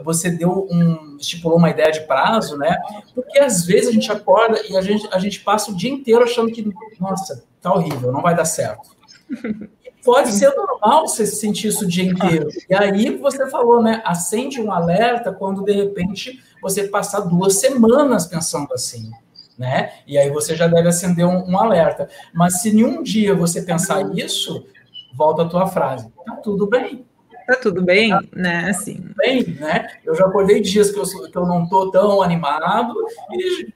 [0.00, 2.76] você deu um estipulou uma ideia de prazo, né?
[3.14, 6.24] Porque às vezes a gente acorda e a gente, a gente passa o dia inteiro
[6.24, 8.90] achando que, nossa, tá horrível, não vai dar certo.
[10.04, 12.48] Pode ser normal você sentir isso o dia inteiro.
[12.68, 14.02] E aí você falou, né?
[14.04, 19.12] Acende um alerta quando de repente você passar duas semanas pensando assim.
[19.56, 19.92] Né?
[20.04, 22.08] E aí você já deve acender um, um alerta.
[22.34, 24.66] Mas se nenhum dia você pensar isso,
[25.14, 26.10] volta a tua frase.
[26.26, 27.06] Tá tudo bem
[27.46, 28.70] Tá tudo bem, tá né?
[28.70, 29.04] Assim.
[29.16, 29.88] Bem, né?
[30.04, 32.94] Eu já acordei dias que eu, que eu não tô tão animado
[33.30, 33.72] e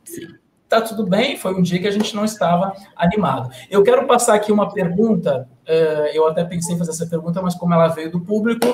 [0.69, 1.37] tá tudo bem.
[1.37, 3.51] Foi um dia que a gente não estava animado.
[3.71, 5.49] Eu quero passar aqui uma pergunta.
[5.65, 8.67] Uh, eu até pensei em fazer essa pergunta, mas como ela veio do público,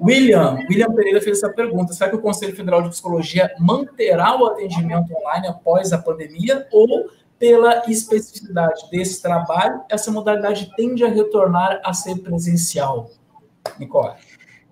[0.00, 4.46] William, William Pereira fez essa pergunta: será que o Conselho Federal de Psicologia manterá o
[4.46, 11.80] atendimento online após a pandemia ou pela especificidade desse trabalho, essa modalidade tende a retornar
[11.84, 13.10] a ser presencial?
[13.78, 14.14] Nicole.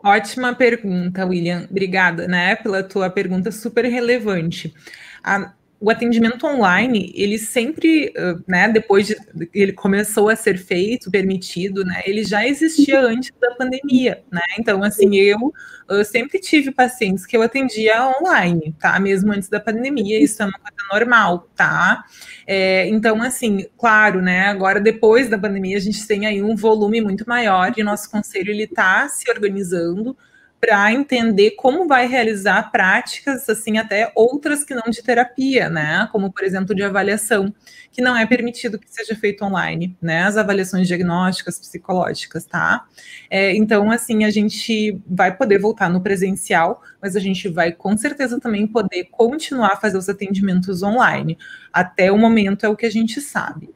[0.02, 1.66] Ótima pergunta, William.
[1.70, 4.74] Obrigada, né, pela tua pergunta super relevante.
[5.22, 8.12] A, o atendimento online, ele sempre,
[8.46, 9.16] né, depois de
[9.54, 14.42] ele começou a ser feito, permitido, né, ele já existia antes da pandemia, né?
[14.58, 15.52] Então, assim, eu,
[15.88, 19.00] eu sempre tive pacientes que eu atendia online, tá?
[19.00, 22.04] Mesmo antes da pandemia, isso é uma coisa normal, tá?
[22.46, 27.00] É, então, assim, claro, né, agora depois da pandemia a gente tem aí um volume
[27.00, 30.14] muito maior e nosso conselho ele está se organizando
[30.60, 36.06] para entender como vai realizar práticas, assim, até outras que não de terapia, né?
[36.12, 37.52] Como, por exemplo, de avaliação,
[37.90, 40.24] que não é permitido que seja feito online, né?
[40.24, 42.86] As avaliações diagnósticas, psicológicas, tá?
[43.30, 47.96] É, então, assim, a gente vai poder voltar no presencial, mas a gente vai com
[47.96, 51.38] certeza também poder continuar a fazer os atendimentos online.
[51.72, 53.74] Até o momento é o que a gente sabe.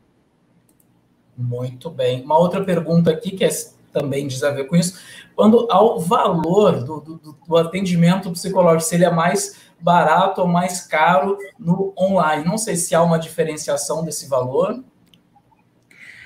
[1.37, 2.23] Muito bem.
[2.23, 3.51] Uma outra pergunta aqui que é
[3.95, 5.01] também diz a ver com isso,
[5.37, 10.81] quando ao valor do, do, do, atendimento psicológico, se ele é mais barato ou mais
[10.81, 12.45] caro no online.
[12.45, 14.83] Não sei se há uma diferenciação desse valor.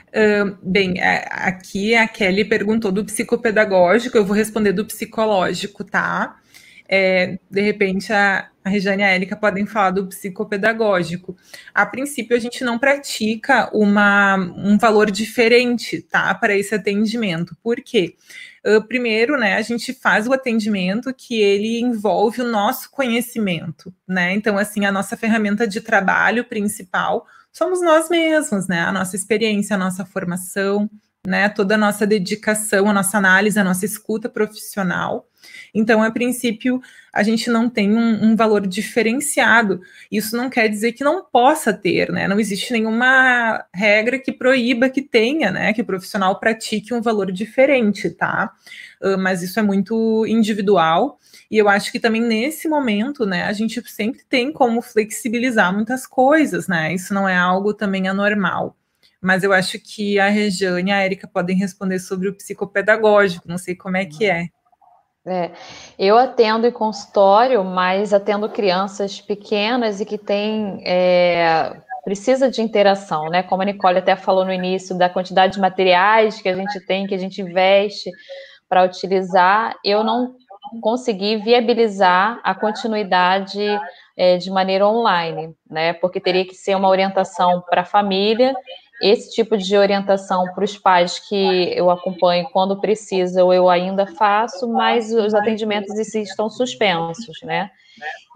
[0.08, 6.36] Uh, bem, aqui a Kelly perguntou do psicopedagógico, eu vou responder do psicológico, tá?
[6.88, 11.36] É, de repente, a, a Regiane e a Érica podem falar do psicopedagógico.
[11.74, 17.56] A princípio, a gente não pratica uma, um valor diferente, tá, para esse atendimento.
[17.62, 18.14] Por quê?
[18.64, 24.34] Uh, primeiro, né, a gente faz o atendimento que ele envolve o nosso conhecimento, né?
[24.34, 28.80] Então, assim, a nossa ferramenta de trabalho principal somos nós mesmos, né?
[28.80, 30.90] A nossa experiência, a nossa formação,
[31.26, 31.48] né?
[31.48, 35.27] Toda a nossa dedicação, a nossa análise, a nossa escuta profissional.
[35.74, 36.80] Então, a princípio,
[37.12, 39.80] a gente não tem um, um, valor diferenciado.
[40.10, 42.26] Isso não quer dizer que não possa ter, né?
[42.28, 45.72] Não existe nenhuma regra que proíba que tenha, né?
[45.72, 48.52] Que o profissional pratique um valor diferente, tá?
[49.02, 51.18] Uh, mas isso é muito individual.
[51.50, 56.06] E eu acho que também nesse momento, né, a gente sempre tem como flexibilizar muitas
[56.06, 56.94] coisas, né?
[56.94, 58.76] Isso não é algo também anormal
[59.20, 63.58] mas eu acho que a Regiane e a Érica podem responder sobre o psicopedagógico, não
[63.58, 64.48] sei como é que é.
[65.28, 65.50] É,
[65.98, 73.26] eu atendo em consultório, mas atendo crianças pequenas e que têm é, precisa de interação,
[73.26, 73.42] né?
[73.42, 77.06] Como a Nicole até falou no início da quantidade de materiais que a gente tem,
[77.06, 78.10] que a gente investe
[78.68, 80.34] para utilizar, eu não
[80.80, 83.62] consegui viabilizar a continuidade
[84.16, 85.92] é, de maneira online, né?
[85.92, 88.54] Porque teria que ser uma orientação para a família
[89.00, 94.68] esse tipo de orientação para os pais que eu acompanho quando precisa, eu ainda faço,
[94.68, 97.70] mas os atendimentos estão suspensos, né?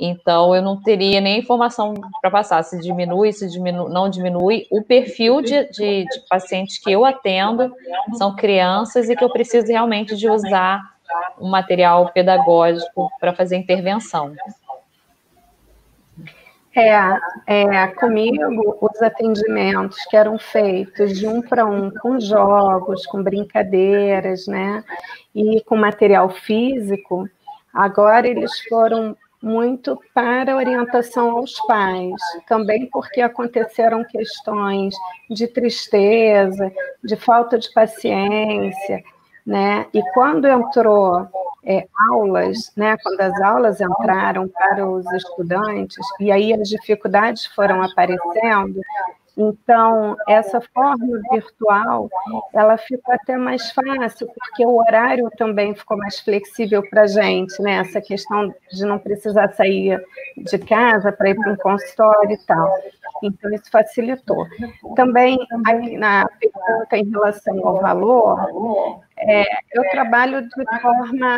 [0.01, 4.66] Então, eu não teria nem informação para passar se diminui, se diminu não diminui.
[4.70, 7.72] O perfil de, de, de pacientes que eu atendo
[8.14, 10.81] são crianças e que eu preciso realmente de usar
[11.40, 14.35] um material pedagógico para fazer intervenção.
[16.74, 23.22] É, é, comigo, os atendimentos que eram feitos de um para um, com jogos, com
[23.22, 24.82] brincadeiras, né?
[25.35, 27.28] E com material físico,
[27.74, 32.14] agora eles foram muito para orientação aos pais,
[32.48, 34.94] também porque aconteceram questões
[35.28, 36.72] de tristeza,
[37.04, 39.02] de falta de paciência,
[39.44, 39.87] né?
[39.92, 41.28] E quando entrou
[41.64, 47.83] é, aulas, né, quando as aulas entraram para os estudantes, e aí as dificuldades foram
[47.83, 48.81] aparecendo,
[49.37, 52.11] então, essa forma virtual,
[52.53, 57.61] ela ficou até mais fácil, porque o horário também ficou mais flexível para a gente,
[57.62, 57.77] né?
[57.77, 59.98] Essa questão de não precisar sair
[60.37, 62.75] de casa para ir para um consultório e tal.
[63.22, 64.46] Então, isso facilitou.
[64.96, 71.37] Também, aqui na pergunta em relação ao valor, é, eu trabalho de forma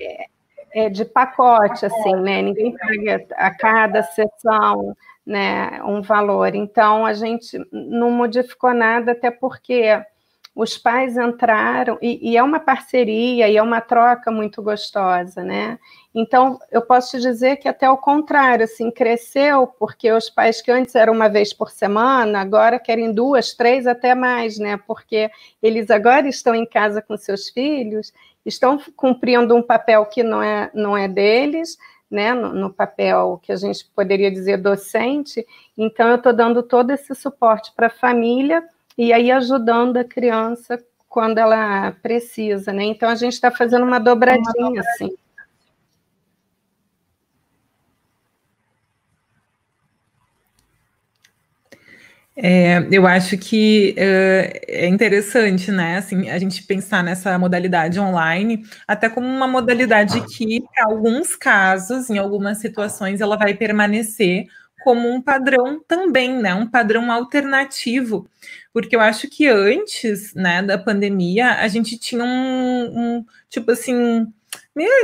[0.00, 0.26] é,
[0.72, 2.42] é, de pacote, assim, né?
[2.42, 4.96] Ninguém paga a cada sessão
[5.26, 6.54] né, um valor.
[6.54, 10.00] Então, a gente não modificou nada, até porque
[10.56, 15.78] os pais entraram, e, e, é uma parceria, e é uma troca muito gostosa, né?
[16.14, 20.70] Então, eu posso te dizer que até o contrário, assim, cresceu, porque os pais que
[20.70, 24.78] antes eram uma vez por semana, agora querem duas, três, até mais, né?
[24.86, 25.30] Porque
[25.62, 28.10] eles agora estão em casa com seus filhos,
[28.42, 31.76] estão cumprindo um papel que não é, não é deles,
[32.10, 35.44] né, no, no, papel que a gente poderia dizer docente,
[35.76, 38.62] então eu estou dando todo esse suporte para a família
[38.96, 42.84] e aí ajudando a criança quando ela precisa, né?
[42.84, 45.16] Então a gente está fazendo uma dobradinha assim.
[52.38, 55.96] É, eu acho que uh, é interessante, né?
[55.96, 62.10] Assim, a gente pensar nessa modalidade online até como uma modalidade que, em alguns casos,
[62.10, 64.44] em algumas situações, ela vai permanecer
[64.84, 66.54] como um padrão também, né?
[66.54, 68.28] Um padrão alternativo,
[68.76, 74.30] porque eu acho que antes, né, da pandemia, a gente tinha um, um tipo assim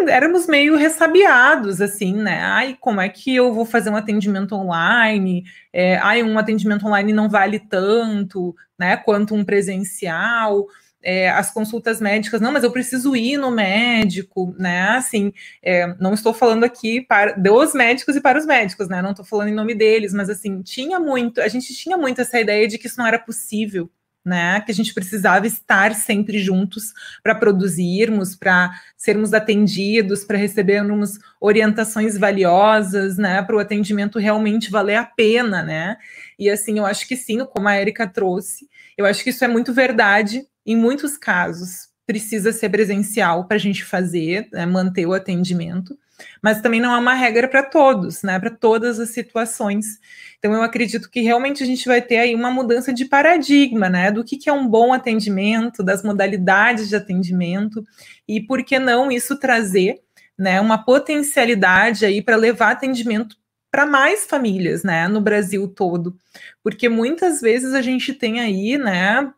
[0.09, 2.43] éramos meio ressabiados, assim, né?
[2.43, 5.45] Ai, como é que eu vou fazer um atendimento online?
[5.73, 10.66] É, ai, um atendimento online não vale tanto, né, quanto um presencial.
[11.03, 14.91] É, as consultas médicas, não, mas eu preciso ir no médico, né?
[14.91, 15.33] Assim,
[15.63, 19.03] é, não estou falando aqui para dos médicos e para os médicos, né?
[19.03, 22.39] Não estou falando em nome deles, mas assim, tinha muito, a gente tinha muito essa
[22.39, 23.91] ideia de que isso não era possível,
[24.25, 24.61] né?
[24.61, 26.93] Que a gente precisava estar sempre juntos
[27.23, 33.43] para produzirmos, para sermos atendidos, para recebermos orientações valiosas, né?
[33.43, 35.97] Para o atendimento realmente valer a pena, né?
[36.39, 39.49] E assim, eu acho que sim, como a Erika trouxe, eu acho que isso é
[39.49, 41.89] muito verdade em muitos casos.
[42.07, 44.67] Precisa ser presencial para a gente fazer, né?
[44.67, 45.97] manter o atendimento
[46.43, 48.39] mas também não é uma regra para todos, né?
[48.39, 49.99] Para todas as situações.
[50.39, 54.11] Então, eu acredito que realmente a gente vai ter aí uma mudança de paradigma, né?
[54.11, 57.85] Do que, que é um bom atendimento, das modalidades de atendimento,
[58.27, 60.01] e por que não isso trazer
[60.39, 63.37] né, uma potencialidade aí para levar atendimento
[63.71, 66.15] para mais famílias, né, no Brasil todo,
[66.63, 69.33] porque muitas vezes a gente tem aí, né,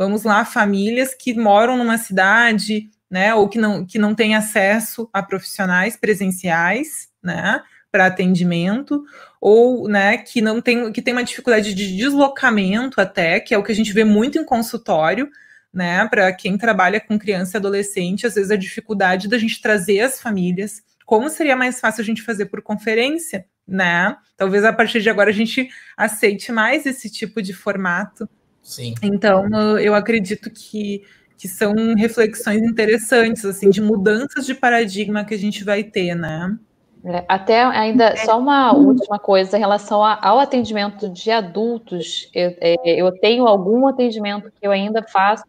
[0.00, 5.10] vamos lá, famílias que moram numa cidade, né, ou que não, que não tem acesso
[5.12, 7.60] a profissionais presenciais, né,
[7.92, 9.04] para atendimento,
[9.38, 13.62] ou, né, que não tem, que tem uma dificuldade de deslocamento até, que é o
[13.62, 15.28] que a gente vê muito em consultório,
[15.70, 20.00] né, para quem trabalha com criança e adolescente, às vezes a dificuldade da gente trazer
[20.00, 24.16] as famílias, como seria mais fácil a gente fazer por conferência, né?
[24.34, 28.28] Talvez a partir de agora a gente aceite mais esse tipo de formato.
[28.62, 28.94] Sim.
[29.02, 31.02] Então, eu acredito que
[31.40, 36.54] que são reflexões interessantes, assim, de mudanças de paradigma que a gente vai ter, né?
[37.02, 42.76] É, até ainda, só uma última coisa em relação ao atendimento de adultos, eu, é,
[42.84, 45.44] eu tenho algum atendimento que eu ainda faço,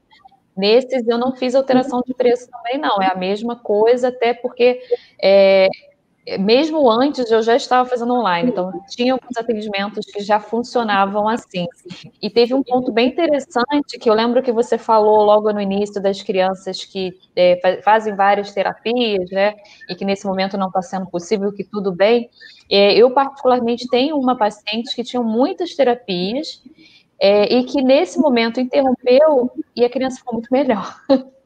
[0.55, 4.81] nesses eu não fiz alteração de preço também não, é a mesma coisa, até porque
[5.21, 5.67] é,
[6.39, 11.65] mesmo antes eu já estava fazendo online, então tinha alguns atendimentos que já funcionavam assim.
[12.21, 16.01] E teve um ponto bem interessante que eu lembro que você falou logo no início
[16.01, 19.55] das crianças que é, fazem várias terapias, né?
[19.89, 22.29] E que nesse momento não está sendo possível, que tudo bem.
[22.69, 26.61] É, eu, particularmente, tenho uma paciente que tinha muitas terapias
[27.19, 30.95] é, e que nesse momento interrompeu e a criança ficou muito melhor.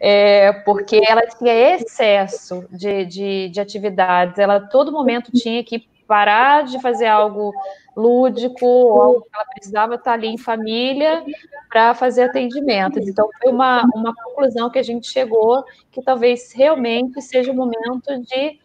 [0.00, 6.64] é, porque ela tinha excesso de, de, de atividades, ela todo momento tinha que parar
[6.64, 7.52] de fazer algo
[7.94, 11.22] lúdico, ou algo que ela precisava estar ali em família
[11.68, 13.06] para fazer atendimentos.
[13.06, 18.22] Então, foi uma, uma conclusão que a gente chegou que talvez realmente seja o momento
[18.22, 18.58] de,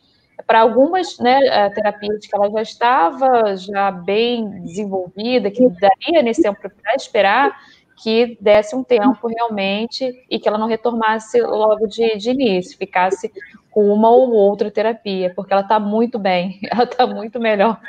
[0.48, 6.44] para algumas né, eh, terapias que ela já estava já bem desenvolvida, que daria nesse
[6.44, 7.58] tempo para esperar,
[8.02, 13.32] que desse um tempo realmente e que ela não retornasse logo de, de início, ficasse
[13.70, 17.80] com uma ou outra terapia, porque ela está muito bem, ela está muito melhor.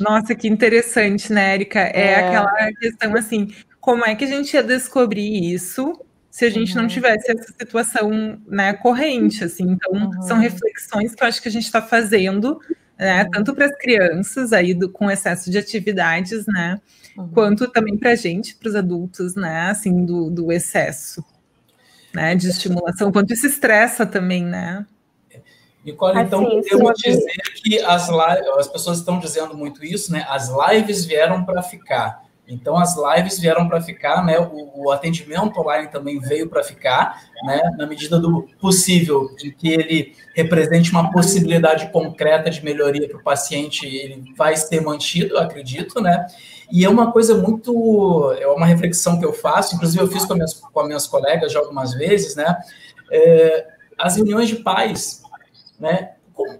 [0.00, 1.80] Nossa, que interessante, né, Erika?
[1.80, 5.98] É, é, aquela questão assim, como é que a gente ia descobrir isso
[6.30, 6.82] se a gente uhum.
[6.82, 9.64] não tivesse essa situação né, corrente, assim?
[9.64, 10.22] Então, uhum.
[10.22, 12.60] são reflexões que eu acho que a gente está fazendo,
[12.98, 13.30] né, uhum.
[13.30, 16.80] tanto para as crianças aí do, com excesso de atividades, né?
[17.16, 17.28] Uhum.
[17.28, 19.70] quanto também para a gente, para os adultos, né?
[19.70, 21.24] Assim, do, do excesso
[22.12, 24.86] né, de estimulação, quanto isso estressa também, né?
[25.84, 30.26] Nicole, assim, então podemos dizer que as, as pessoas estão dizendo muito isso, né?
[30.28, 32.22] As lives vieram para ficar.
[32.50, 34.38] Então, as lives vieram para ficar, né?
[34.40, 37.62] O, o, atendimento online também veio para ficar, né?
[37.78, 43.22] Na medida do possível, de que ele represente uma possibilidade concreta de melhoria para o
[43.22, 46.26] paciente, ele vai ser mantido, acredito, né?
[46.72, 48.32] E é uma coisa muito.
[48.38, 51.52] É uma reflexão que eu faço, inclusive eu fiz com, minhas, com as minhas colegas
[51.52, 52.56] já algumas vezes, né?
[53.12, 55.22] É, as reuniões de pais,
[55.78, 56.14] né?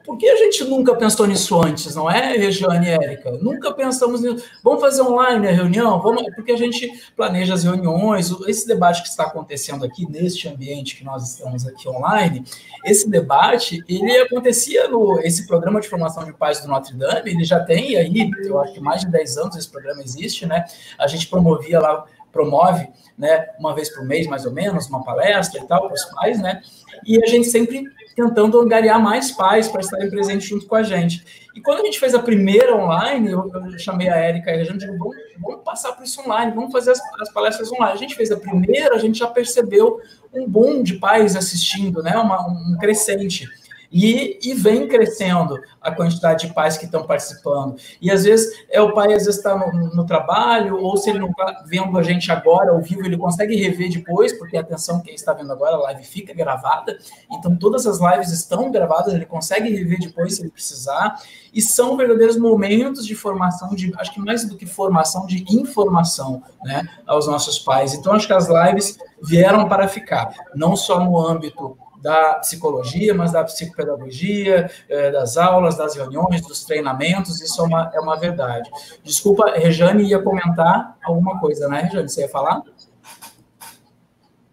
[0.04, 3.32] Por que a gente nunca pensou nisso antes, não é, Regiane e Érica?
[3.32, 4.44] Nunca pensamos nisso.
[4.62, 6.00] Vamos fazer online a reunião?
[6.00, 10.96] Vamos, porque a gente planeja as reuniões, esse debate que está acontecendo aqui, neste ambiente
[10.96, 12.44] que nós estamos aqui online,
[12.84, 17.44] esse debate, ele acontecia no esse programa de formação de pais do Notre Dame, ele
[17.44, 20.64] já tem aí, eu acho que mais de 10 anos esse programa existe, né?
[20.98, 25.60] A gente promovia lá promove, né, uma vez por mês, mais ou menos, uma palestra
[25.60, 26.62] e tal, para os pais, né?
[27.04, 27.84] E a gente sempre
[28.14, 31.24] tentando angariar mais pais para estarem presentes junto com a gente.
[31.54, 34.64] E quando a gente fez a primeira online, eu, eu chamei a Érica e a
[34.64, 37.92] gente disse, vamos, vamos, passar por isso online, vamos fazer as, as, palestras online.
[37.92, 40.00] A gente fez a primeira, a gente já percebeu
[40.32, 42.16] um boom de pais assistindo, né?
[42.16, 43.48] Uma, um crescente.
[43.92, 47.76] E, e vem crescendo a quantidade de pais que estão participando.
[48.00, 51.18] E às vezes é o pai, às vezes está no, no, trabalho, ou se ele
[51.18, 55.14] não está vendo a gente agora ao vivo, ele consegue rever depois, porque atenção, quem
[55.14, 56.96] está vendo agora, a live fica gravada.
[57.32, 61.20] Então todas as lives estão gravadas, ele consegue rever depois se ele precisar.
[61.52, 66.42] E são verdadeiros momentos de formação, de acho que mais do que formação, de informação
[66.62, 67.92] né, aos nossos pais.
[67.92, 73.32] Então acho que as lives vieram para ficar, não só no âmbito da psicologia, mas
[73.32, 78.70] da psicopedagogia, é, das aulas, das reuniões, dos treinamentos, isso é uma, é uma verdade.
[79.02, 82.08] Desculpa, Rejane ia comentar alguma coisa, né, Rejane?
[82.08, 82.62] Você ia falar?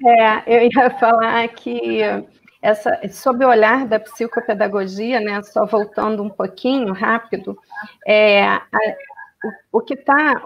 [0.05, 2.01] É, eu ia falar que
[2.61, 7.57] essa, sob o olhar da psicopedagogia, né, só voltando um pouquinho rápido,
[8.05, 8.61] é, a,
[9.71, 10.41] o, que está,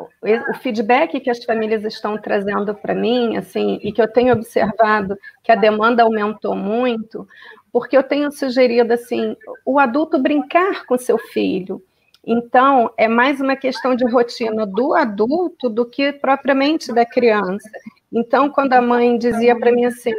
[0.49, 5.17] o feedback que as famílias estão trazendo para mim, assim, e que eu tenho observado
[5.43, 7.27] que a demanda aumentou muito,
[7.71, 9.35] porque eu tenho sugerido assim,
[9.65, 11.81] o adulto brincar com seu filho.
[12.25, 17.69] Então, é mais uma questão de rotina do adulto do que propriamente da criança.
[18.13, 20.11] Então, quando a mãe dizia para mim assim,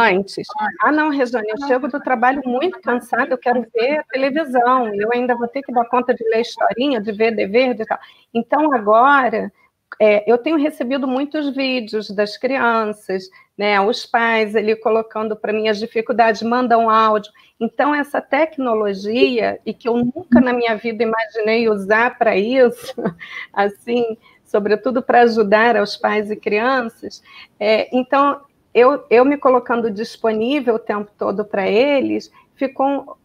[0.00, 0.44] antes,
[0.82, 5.10] ah, não, Rejane, eu chego do trabalho muito cansada, eu quero ver a televisão, eu
[5.12, 7.98] ainda vou ter que dar conta de ler historinha, de ver dever, de tal.
[8.34, 9.52] Então, agora,
[10.00, 15.68] é, eu tenho recebido muitos vídeos das crianças, né, os pais ali colocando para mim
[15.68, 17.32] as dificuldades, mandam áudio.
[17.60, 22.94] Então, essa tecnologia, e que eu nunca na minha vida imaginei usar para isso,
[23.52, 24.16] assim,
[24.48, 27.22] sobretudo para ajudar aos pais e crianças.
[27.60, 28.40] É, então,
[28.74, 33.16] eu, eu me colocando disponível o tempo todo para eles, ficou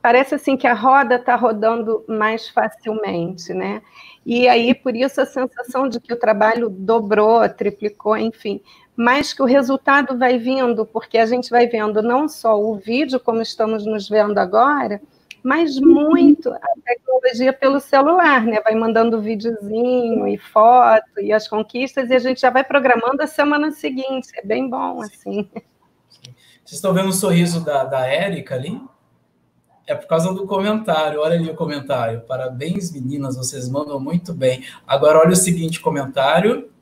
[0.00, 3.82] parece assim que a roda está rodando mais facilmente, né?
[4.24, 8.60] E aí, por isso, a sensação de que o trabalho dobrou, triplicou, enfim,
[8.94, 13.18] mas que o resultado vai vindo, porque a gente vai vendo não só o vídeo,
[13.18, 15.02] como estamos nos vendo agora,
[15.46, 18.60] mas muito a tecnologia pelo celular, né?
[18.62, 23.28] Vai mandando videozinho e foto e as conquistas, e a gente já vai programando a
[23.28, 24.26] semana seguinte.
[24.34, 25.48] É bem bom, assim.
[26.64, 28.82] Vocês estão vendo o sorriso da, da Érica ali?
[29.86, 31.20] É por causa do comentário.
[31.20, 32.22] Olha ali o comentário.
[32.22, 34.64] Parabéns, meninas, vocês mandam muito bem.
[34.84, 36.72] Agora, olha o seguinte comentário.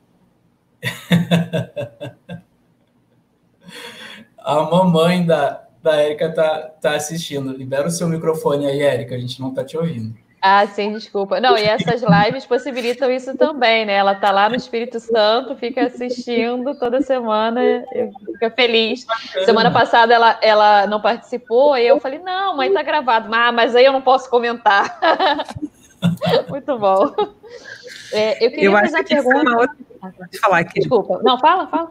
[4.39, 7.53] a mamãe da, da Érica tá, tá assistindo.
[7.53, 10.17] Libera o seu microfone aí, Érica, a gente não tá te ouvindo.
[10.41, 11.41] Ah, sim, desculpa.
[11.41, 13.95] Não, e essas lives possibilitam isso também, né?
[13.95, 17.61] Ela tá lá no Espírito Santo, fica assistindo toda semana,
[18.33, 19.07] fica feliz.
[19.45, 23.35] Semana passada ela, ela não participou, e eu falei, não, mãe, tá gravado.
[23.35, 24.99] Ah, mas aí eu não posso comentar.
[26.49, 27.15] Muito bom.
[28.13, 29.41] É, eu queria eu fazer uma pergunta.
[29.41, 29.77] Uma outra...
[30.41, 30.81] falar aqui.
[30.81, 31.21] Desculpa.
[31.23, 31.91] Não, fala, fala.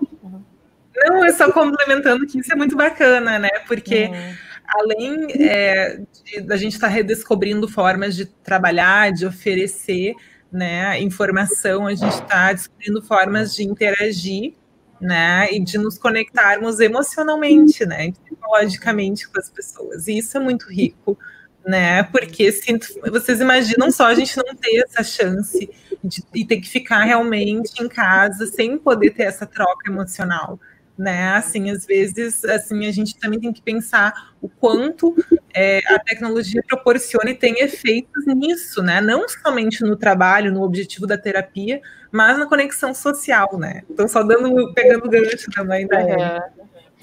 [0.95, 3.49] Não, eu só complementando que isso é muito bacana, né?
[3.67, 4.35] Porque uhum.
[4.67, 5.99] além é,
[6.43, 10.13] da gente estar tá redescobrindo formas de trabalhar, de oferecer
[10.53, 14.53] né, informação, a gente está descobrindo formas de interagir
[15.01, 20.07] né, e de nos conectarmos emocionalmente, né, psicologicamente com as pessoas.
[20.07, 21.17] E isso é muito rico,
[21.65, 22.79] né, porque se,
[23.09, 25.69] vocês imaginam só a gente não ter essa chance
[26.03, 30.59] de, de ter que ficar realmente em casa sem poder ter essa troca emocional
[30.97, 31.29] né?
[31.29, 35.15] Assim, às vezes, assim, a gente também tem que pensar o quanto
[35.53, 39.01] é, a tecnologia proporciona e tem efeitos nisso, né?
[39.01, 41.81] Não somente no trabalho, no objetivo da terapia,
[42.11, 43.83] mas na conexão social, né?
[43.89, 46.39] Então, só dando, pegando gancho também da é.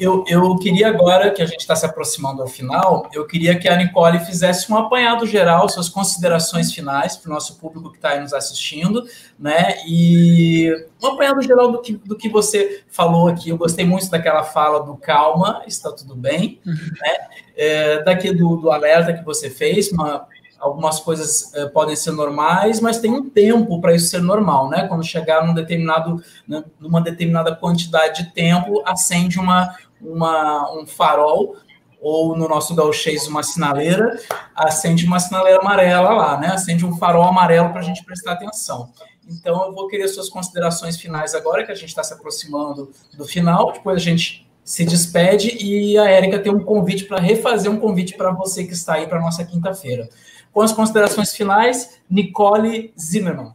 [0.00, 3.68] Eu, eu queria agora, que a gente está se aproximando ao final, eu queria que
[3.68, 8.12] a Nicole fizesse um apanhado geral, suas considerações finais para o nosso público que está
[8.12, 9.04] aí nos assistindo,
[9.38, 9.74] né?
[9.86, 10.72] E
[11.02, 13.50] um apanhado geral do que, do que você falou aqui.
[13.50, 16.72] Eu gostei muito daquela fala do calma, está tudo bem, uhum.
[16.72, 17.16] né?
[17.54, 20.26] É, daqui do, do alerta que você fez, uma,
[20.58, 24.86] algumas coisas é, podem ser normais, mas tem um tempo para isso ser normal, né?
[24.88, 31.56] Quando chegar num determinado, né, numa determinada quantidade de tempo, acende uma, uma, um farol,
[32.00, 34.18] ou no nosso gauchês uma sinaleira,
[34.54, 36.48] acende uma sinaleira amarela lá, né?
[36.48, 38.90] Acende um farol amarelo para a gente prestar atenção.
[39.28, 43.24] Então, eu vou querer suas considerações finais agora, que a gente está se aproximando do
[43.24, 47.78] final, depois a gente se despede e a Érica tem um convite para refazer um
[47.78, 50.08] convite para você que está aí para nossa quinta-feira.
[50.52, 53.52] Com as considerações finais, Nicole Zimmermann.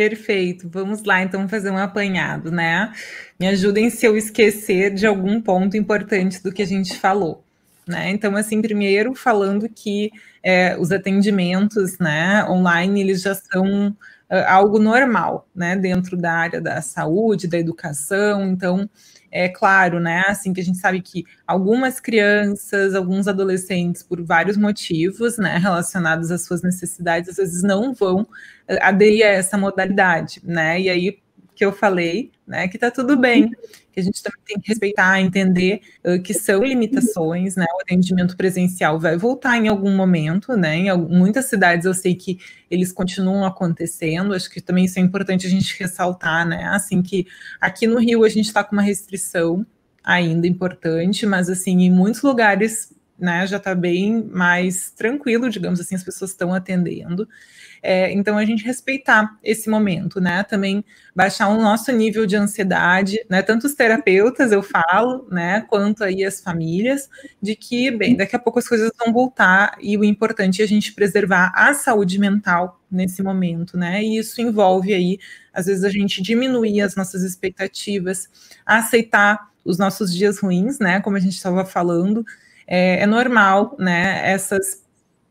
[0.00, 0.66] Perfeito.
[0.66, 2.90] Vamos lá, então, fazer um apanhado, né?
[3.38, 7.44] Me ajudem se eu esquecer de algum ponto importante do que a gente falou.
[7.86, 8.08] Né?
[8.08, 10.10] Então, assim, primeiro falando que
[10.42, 16.62] é, os atendimentos né, online eles já são uh, algo normal né, dentro da área
[16.62, 18.42] da saúde, da educação.
[18.44, 18.88] Então,
[19.30, 20.24] é claro, né?
[20.26, 26.30] Assim que a gente sabe que algumas crianças, alguns adolescentes, por vários motivos, né, relacionados
[26.30, 28.26] às suas necessidades, às vezes não vão
[28.66, 30.80] eh, aderir a essa modalidade, né?
[30.80, 31.18] E aí
[31.54, 33.50] que eu falei, né, que tá tudo bem,
[33.92, 38.36] que a gente também tem que respeitar, entender uh, que são limitações, né, o atendimento
[38.36, 42.38] presencial vai voltar em algum momento, né, em muitas cidades eu sei que
[42.70, 47.26] eles continuam acontecendo, acho que também isso é importante a gente ressaltar, né, assim que
[47.60, 49.66] aqui no Rio a gente está com uma restrição
[50.02, 55.94] ainda importante, mas assim, em muitos lugares, né, já está bem mais tranquilo, digamos assim,
[55.94, 57.28] as pessoas estão atendendo,
[57.82, 60.42] é, então, a gente respeitar esse momento, né?
[60.42, 63.42] Também baixar o nosso nível de ansiedade, né?
[63.42, 65.62] Tanto os terapeutas, eu falo, né?
[65.62, 67.08] Quanto aí as famílias,
[67.40, 70.68] de que, bem, daqui a pouco as coisas vão voltar e o importante é a
[70.68, 74.02] gente preservar a saúde mental nesse momento, né?
[74.02, 75.18] E isso envolve aí,
[75.52, 78.28] às vezes, a gente diminuir as nossas expectativas,
[78.66, 81.00] aceitar os nossos dias ruins, né?
[81.00, 82.24] Como a gente estava falando,
[82.66, 84.20] é, é normal, né?
[84.30, 84.82] Essas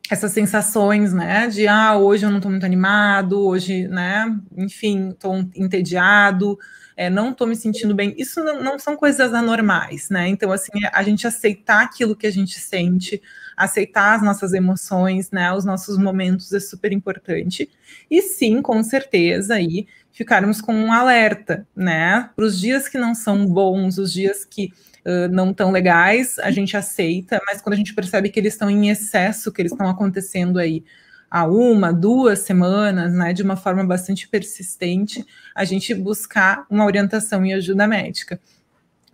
[0.09, 4.25] essas sensações, né, de ah, hoje eu não estou muito animado, hoje, né,
[4.57, 6.57] enfim, estou entediado,
[6.99, 8.13] é, não estou me sentindo bem.
[8.17, 10.27] Isso não, não, são coisas anormais, né?
[10.27, 13.21] Então, assim, a gente aceitar aquilo que a gente sente,
[13.55, 17.69] aceitar as nossas emoções, né, os nossos momentos é super importante.
[18.11, 23.15] E sim, com certeza, aí ficarmos com um alerta, né, para os dias que não
[23.15, 24.73] são bons, os dias que
[25.31, 28.89] não tão legais, a gente aceita, mas quando a gente percebe que eles estão em
[28.89, 30.83] excesso, que eles estão acontecendo aí
[31.29, 35.25] há uma, duas semanas, né, de uma forma bastante persistente,
[35.55, 38.39] a gente buscar uma orientação e ajuda médica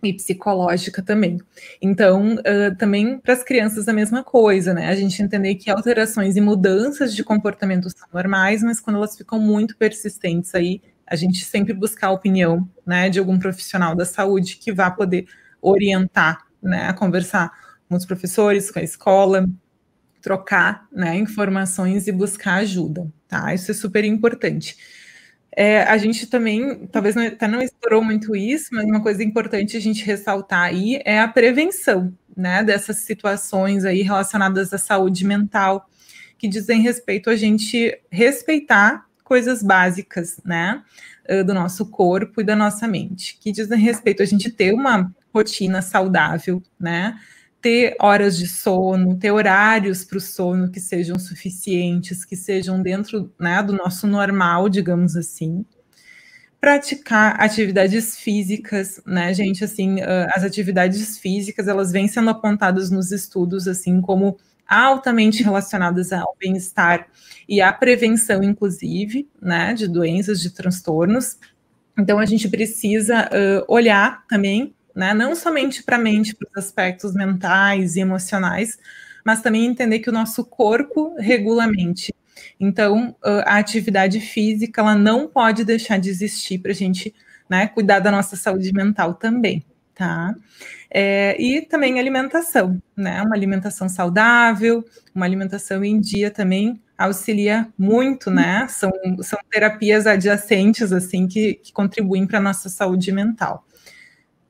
[0.02, 1.40] e psicológica também.
[1.80, 4.88] Então, uh, também para as crianças a mesma coisa, né?
[4.88, 9.40] A gente entender que alterações e mudanças de comportamento são normais, mas quando elas ficam
[9.40, 14.56] muito persistentes aí, a gente sempre buscar a opinião, né, de algum profissional da saúde
[14.56, 15.26] que vá poder
[15.62, 17.50] orientar, né, conversar
[17.88, 19.48] com os professores, com a escola,
[20.26, 23.54] trocar né, informações e buscar ajuda, tá?
[23.54, 24.76] Isso é super importante.
[25.56, 29.76] É, a gente também, talvez não, até não explorou muito isso, mas uma coisa importante
[29.76, 35.88] a gente ressaltar aí é a prevenção, né, dessas situações aí relacionadas à saúde mental,
[36.36, 40.82] que dizem respeito a gente respeitar coisas básicas, né,
[41.44, 45.82] do nosso corpo e da nossa mente, que dizem respeito a gente ter uma rotina
[45.82, 47.16] saudável, né?
[47.66, 53.34] Ter horas de sono, ter horários para o sono que sejam suficientes, que sejam dentro
[53.40, 55.66] né, do nosso normal, digamos assim.
[56.60, 59.64] Praticar atividades físicas, né, gente?
[59.64, 59.96] Assim,
[60.32, 64.38] as atividades físicas elas vêm sendo apontadas nos estudos assim como
[64.68, 67.08] altamente relacionadas ao bem-estar
[67.48, 71.36] e à prevenção, inclusive, né, de doenças, de transtornos.
[71.98, 75.12] Então, a gente precisa uh, olhar também né?
[75.12, 78.78] Não somente para a mente, para os aspectos mentais e emocionais,
[79.22, 82.14] mas também entender que o nosso corpo regula a mente.
[82.58, 87.14] Então, a atividade física ela não pode deixar de existir para a gente
[87.48, 89.62] né, cuidar da nossa saúde mental também,
[89.94, 90.34] tá?
[90.90, 93.20] É, e também alimentação, né?
[93.22, 94.84] Uma alimentação saudável,
[95.14, 98.66] uma alimentação em dia também auxilia muito, né?
[98.68, 98.90] São,
[99.22, 103.66] são terapias adjacentes, assim, que, que contribuem para a nossa saúde mental.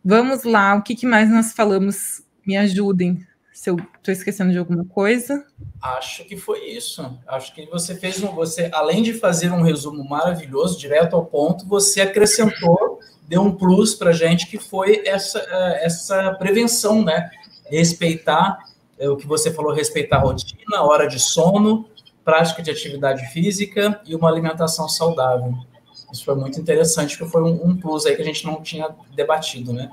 [0.08, 2.22] Vamos lá, o que, que mais nós falamos?
[2.46, 5.44] Me ajudem se eu estou esquecendo de alguma coisa.
[5.82, 7.18] Acho que foi isso.
[7.26, 11.66] Acho que você fez um, você, além de fazer um resumo maravilhoso, direto ao ponto,
[11.66, 17.28] você acrescentou, deu um plus para gente que foi essa, é, essa prevenção, né?
[17.68, 18.58] Respeitar
[19.00, 21.84] é, o que você falou, respeitar a rotina, hora de sono,
[22.24, 25.52] prática de atividade física e uma alimentação saudável.
[26.12, 28.88] Isso foi muito interessante, porque foi um, um plus aí que a gente não tinha
[29.14, 29.90] debatido, né?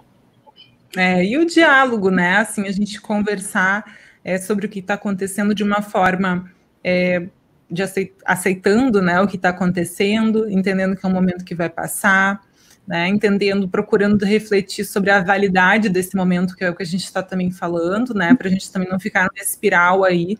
[0.95, 2.37] É, e o diálogo, né?
[2.37, 3.83] Assim, a gente conversar
[4.23, 6.51] é, sobre o que está acontecendo de uma forma
[6.83, 7.27] é,
[7.69, 11.69] de aceit aceitando né, o que está acontecendo, entendendo que é um momento que vai
[11.69, 12.41] passar,
[12.87, 17.05] né, entendendo, procurando refletir sobre a validade desse momento, que é o que a gente
[17.05, 18.35] está também falando, né?
[18.35, 20.37] Para a gente também não ficar numa espiral aí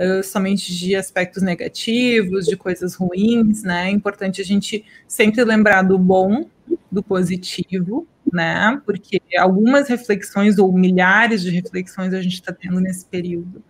[0.00, 3.88] uh, somente de aspectos negativos, de coisas ruins, né?
[3.88, 6.48] É importante a gente sempre lembrar do bom,
[6.90, 8.80] do positivo, né?
[8.84, 13.62] Porque algumas reflexões ou milhares de reflexões a gente está tendo nesse período.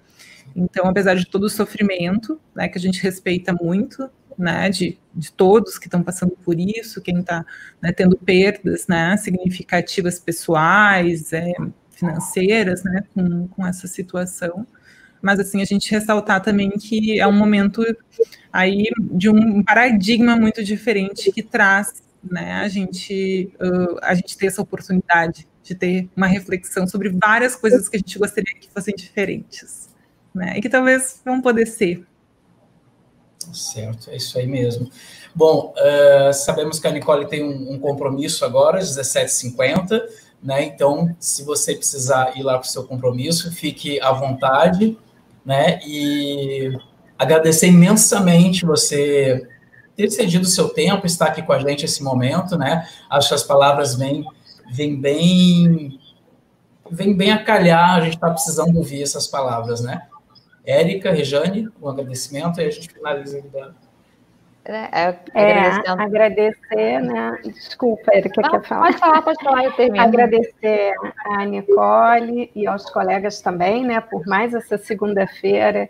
[0.54, 5.32] Então, apesar de todo o sofrimento, né, que a gente respeita muito, né, de, de
[5.32, 7.44] todos que estão passando por isso, quem está
[7.80, 11.52] né, tendo perdas né, significativas pessoais, é,
[11.90, 14.66] financeiras, né, com, com essa situação.
[15.20, 17.84] Mas, assim, a gente ressaltar também que é um momento
[18.52, 24.46] aí de um paradigma muito diferente que traz, né, a gente, uh, a gente ter
[24.46, 28.94] essa oportunidade de ter uma reflexão sobre várias coisas que a gente gostaria que fossem
[28.94, 29.88] diferentes,
[30.34, 32.04] né, e que talvez vão poder ser.
[33.52, 34.90] Certo, é isso aí mesmo.
[35.34, 40.02] Bom, uh, sabemos que a Nicole tem um, um compromisso agora, às 17h50,
[40.42, 40.64] né?
[40.64, 44.96] Então, se você precisar ir lá para o seu compromisso, fique à vontade,
[45.44, 45.80] né?
[45.86, 46.72] E
[47.18, 49.46] agradecer imensamente você
[49.96, 52.88] ter cedido o seu tempo, estar aqui com a gente nesse momento, né?
[53.10, 54.24] Acho que as palavras vêm,
[54.72, 55.98] vêm bem
[56.90, 60.08] vem bem a calhar, a gente está precisando ouvir essas palavras, né?
[60.64, 63.48] Érica, Rejane, um agradecimento e a gente finaliza aqui
[64.64, 64.88] da...
[64.92, 67.38] É, é, agradecer, né?
[67.44, 68.82] Desculpa, Erika, quer falar?
[68.86, 70.04] Pode falar, pode falar, eu termino.
[70.04, 70.92] Agradecer
[71.26, 75.88] a Nicole e aos colegas também, né, por mais essa segunda-feira.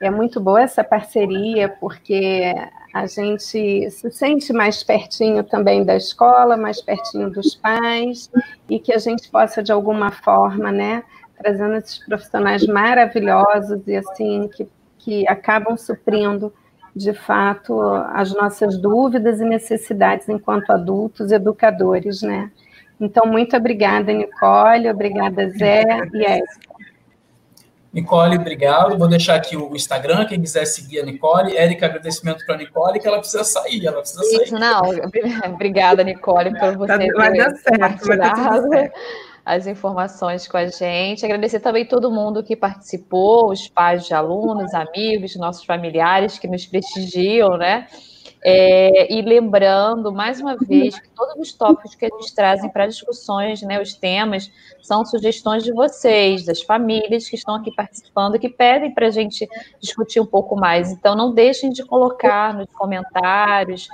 [0.00, 2.54] É muito boa essa parceria, porque
[2.92, 8.30] a gente se sente mais pertinho também da escola, mais pertinho dos pais,
[8.68, 11.02] e que a gente possa, de alguma forma, né,
[11.38, 16.52] trazendo esses profissionais maravilhosos e assim que, que acabam suprindo
[16.94, 17.80] de fato
[18.12, 22.50] as nossas dúvidas e necessidades enquanto adultos educadores, né?
[23.00, 25.82] Então, muito obrigada, Nicole, obrigada, Zé
[26.12, 26.74] e Érica.
[27.92, 28.96] Nicole, obrigado.
[28.98, 31.56] Vou deixar aqui o Instagram, quem quiser seguir a Nicole.
[31.56, 34.42] Érica, agradecimento para a Nicole, que ela precisa sair, ela precisa sair.
[34.44, 34.82] Isso, não,
[35.52, 38.98] obrigada, Nicole, por você tá, vai dar certo, vai dar certo
[39.44, 41.24] as informações com a gente.
[41.24, 46.66] Agradecer também todo mundo que participou, os pais de alunos, amigos, nossos familiares que nos
[46.66, 47.86] prestigiam, né?
[48.46, 53.62] É, e lembrando, mais uma vez, que todos os tópicos que eles trazem para discussões,
[53.62, 54.50] né, os temas,
[54.82, 59.48] são sugestões de vocês, das famílias que estão aqui participando, que pedem para a gente
[59.80, 60.92] discutir um pouco mais.
[60.92, 63.88] Então, não deixem de colocar nos comentários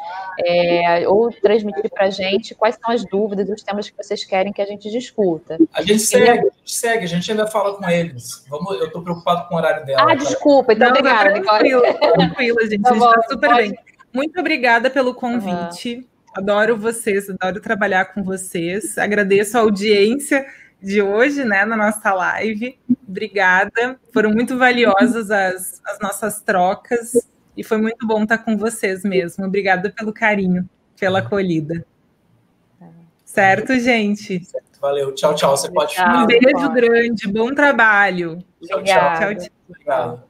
[0.44, 4.52] é, ou transmitir para a gente quais são as dúvidas, os temas que vocês querem
[4.52, 5.58] que a gente discuta.
[5.72, 8.44] A gente segue, a gente, segue, a gente ainda fala com eles.
[8.48, 10.02] Vamos, eu estou preocupado com o horário dela.
[10.02, 10.14] Ah, tá?
[10.16, 11.82] desculpa, então não, obrigada, Tranquilo,
[12.14, 12.82] tranquilo, gente.
[12.82, 13.68] Tá a gente está super pode...
[13.68, 13.89] bem.
[14.12, 15.96] Muito obrigada pelo convite.
[15.96, 16.04] Uhum.
[16.34, 18.96] Adoro vocês, adoro trabalhar com vocês.
[18.98, 20.46] Agradeço a audiência
[20.82, 22.78] de hoje, né, na nossa live.
[23.06, 23.98] Obrigada.
[24.12, 27.12] Foram muito valiosas as, as nossas trocas
[27.56, 29.44] e foi muito bom estar com vocês mesmo.
[29.44, 31.84] Obrigada pelo carinho, pela acolhida.
[33.24, 34.42] Certo, gente?
[34.80, 35.14] Valeu.
[35.14, 35.56] Tchau, tchau.
[35.56, 38.42] Você pode Um beijo grande, bom trabalho.
[38.62, 39.34] Tchau, tchau.
[39.34, 39.46] tchau,
[39.84, 40.29] tchau.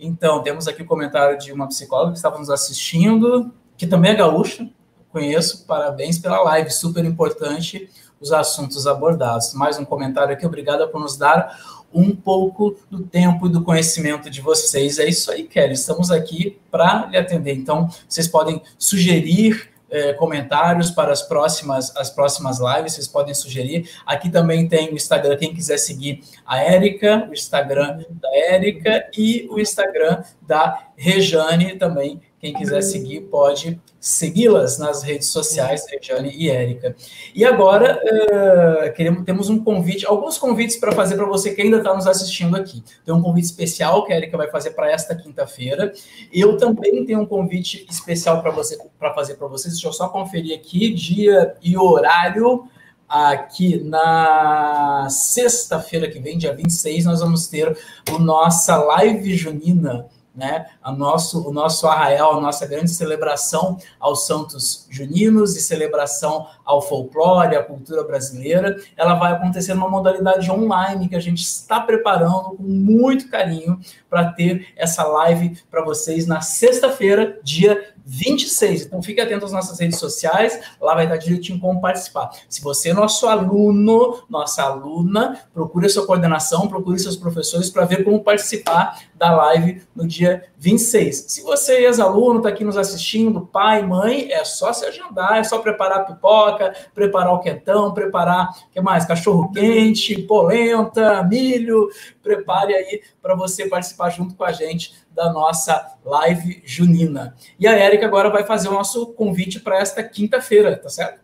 [0.00, 4.14] Então, temos aqui o comentário de uma psicóloga que estava nos assistindo, que também é
[4.14, 4.68] gaúcha,
[5.10, 7.88] conheço, parabéns pela live, super importante
[8.20, 9.54] os assuntos abordados.
[9.54, 14.28] Mais um comentário aqui, obrigada por nos dar um pouco do tempo e do conhecimento
[14.28, 14.98] de vocês.
[14.98, 17.54] É isso aí, Kelly, estamos aqui para lhe atender.
[17.54, 23.88] Então, vocês podem sugerir é, comentários para as próximas, as próximas lives, vocês podem sugerir.
[24.06, 29.46] Aqui também tem o Instagram, quem quiser seguir a Érica, o Instagram da Érica e
[29.50, 32.20] o Instagram da Rejane também.
[32.40, 36.94] Quem quiser seguir pode segui-las nas redes sociais, Rejane e Érica.
[37.34, 41.78] E agora uh, queremos, temos um convite, alguns convites para fazer para você que ainda
[41.78, 42.82] está nos assistindo aqui.
[43.04, 45.92] Tem um convite especial que a Érica vai fazer para esta quinta-feira.
[46.32, 49.74] Eu também tenho um convite especial para você para fazer para vocês.
[49.74, 52.68] Deixa eu só conferir aqui dia e horário.
[53.08, 57.74] Aqui na sexta-feira que vem, dia 26, nós vamos ter
[58.10, 60.06] o nossa live junina
[60.38, 60.66] né?
[60.80, 66.80] A nosso, o nosso arraial, a nossa grande celebração aos santos juninos e celebração ao
[66.80, 72.56] folclore, à cultura brasileira, ela vai acontecer numa modalidade online que a gente está preparando
[72.56, 78.86] com muito carinho para ter essa live para vocês na sexta-feira, dia 26.
[78.86, 82.30] Então fique atento às nossas redes sociais, lá vai estar direitinho como participar.
[82.48, 87.84] Se você é nosso aluno, nossa aluna, procure a sua coordenação, procure seus professores para
[87.84, 91.26] ver como participar da live no dia 26.
[91.28, 95.44] Se você é ex-aluno, está aqui nos assistindo, pai, mãe, é só se agendar, é
[95.44, 99.04] só preparar pipoca, preparar o quentão, preparar, o que mais?
[99.04, 101.90] Cachorro quente, polenta, milho,
[102.22, 107.34] prepare aí para você participar junto com a gente da nossa live junina.
[107.58, 111.20] E a Érica agora vai fazer o nosso convite para esta quinta-feira, tá certo?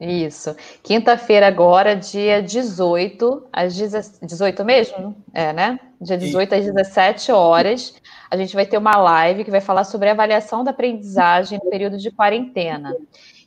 [0.00, 0.56] Isso.
[0.82, 5.16] Quinta-feira agora, dia 18, às 18 mesmo?
[5.32, 5.78] É, né?
[6.00, 7.94] Dia 18 às 17 horas,
[8.28, 11.96] a gente vai ter uma live que vai falar sobre avaliação da aprendizagem no período
[11.96, 12.92] de quarentena.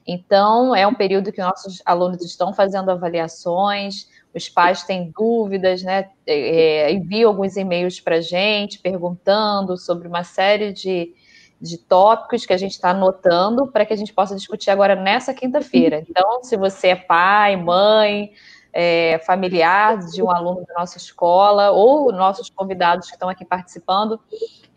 [0.07, 6.09] Então, é um período que nossos alunos estão fazendo avaliações, os pais têm dúvidas, né?
[6.25, 11.13] É, é enviam alguns e-mails para a gente perguntando sobre uma série de,
[11.59, 15.33] de tópicos que a gente está anotando para que a gente possa discutir agora nessa
[15.33, 16.03] quinta-feira.
[16.09, 18.31] Então, se você é pai, mãe,
[18.73, 24.19] é, familiar de um aluno da nossa escola ou nossos convidados que estão aqui participando,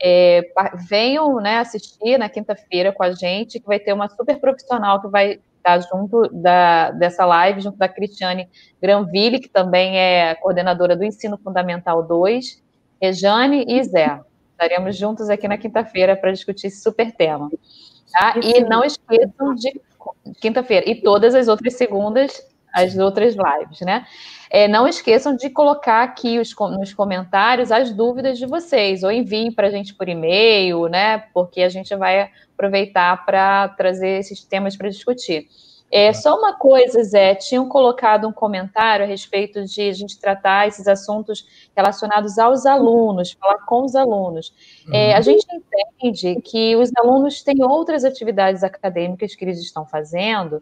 [0.02, 0.42] é,
[0.88, 5.09] venham né, assistir na quinta-feira com a gente, que vai ter uma super profissional que
[5.09, 8.49] vai estar junto da, dessa live, junto da Cristiane
[8.81, 12.62] Granville, que também é coordenadora do Ensino Fundamental 2,
[13.01, 14.21] Rejane e Zé.
[14.53, 17.51] Estaremos juntos aqui na quinta-feira para discutir esse super tema.
[18.12, 18.35] Tá?
[18.43, 19.81] E não esqueçam de
[20.41, 24.05] quinta-feira e todas as outras segundas, as outras lives, né?
[24.51, 29.53] É, não esqueçam de colocar aqui os, nos comentários as dúvidas de vocês, ou enviem
[29.53, 31.18] para a gente por e-mail, né?
[31.33, 35.49] Porque a gente vai aproveitar para trazer esses temas para discutir.
[35.91, 40.66] É, só uma coisa, Zé, tinham colocado um comentário a respeito de a gente tratar
[40.66, 41.47] esses assuntos
[41.77, 44.53] relacionados aos alunos, falar com os alunos.
[44.93, 45.22] É, a uhum.
[45.22, 50.61] gente entende que os alunos têm outras atividades acadêmicas que eles estão fazendo,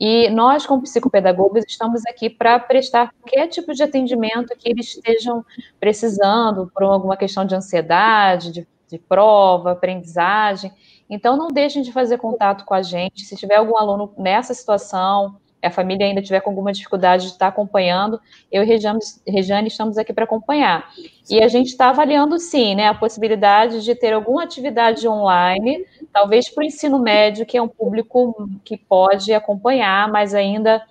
[0.00, 5.44] e nós, como psicopedagogos, estamos aqui para prestar qualquer tipo de atendimento que eles estejam
[5.80, 10.72] precisando por alguma questão de ansiedade, de, de prova, aprendizagem.
[11.10, 13.24] Então, não deixem de fazer contato com a gente.
[13.24, 17.48] Se tiver algum aluno nessa situação, a família ainda tiver com alguma dificuldade de estar
[17.48, 20.90] acompanhando, eu e Rejane, Rejane estamos aqui para acompanhar.
[21.28, 26.48] E a gente está avaliando, sim, né, a possibilidade de ter alguma atividade online, talvez
[26.48, 30.82] para o ensino médio, que é um público que pode acompanhar, mas ainda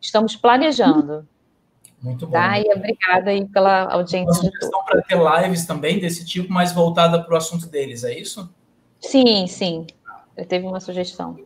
[0.00, 1.26] estamos planejando.
[2.02, 2.32] Muito bom.
[2.32, 2.58] Tá?
[2.60, 4.26] E obrigada aí pela audiência.
[4.26, 8.18] Uma sugestão para ter lives também desse tipo, mais voltada para o assunto deles, é
[8.18, 8.52] isso?
[9.00, 9.86] Sim, sim.
[10.36, 11.38] Eu teve uma sugestão.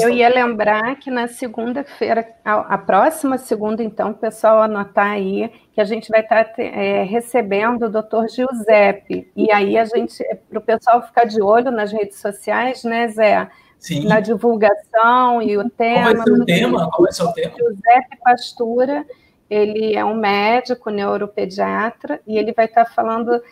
[0.00, 5.50] Eu ia lembrar que na segunda-feira, a, a, próxima segunda, então, o pessoal anotar aí,
[5.72, 9.30] que a gente vai estar é, recebendo o doutor Giuseppe.
[9.36, 13.48] E aí a gente, para o pessoal ficar de olho nas redes sociais, né, Zé?
[13.78, 14.06] Sim.
[14.06, 16.14] Na divulgação e o tema.
[16.14, 16.90] Qual vai ser o tema?
[16.90, 17.54] Qual vai ser o tema?
[17.56, 19.06] Giuseppe Pastura,
[19.48, 23.42] ele é um médico neuropediatra e ele vai estar falando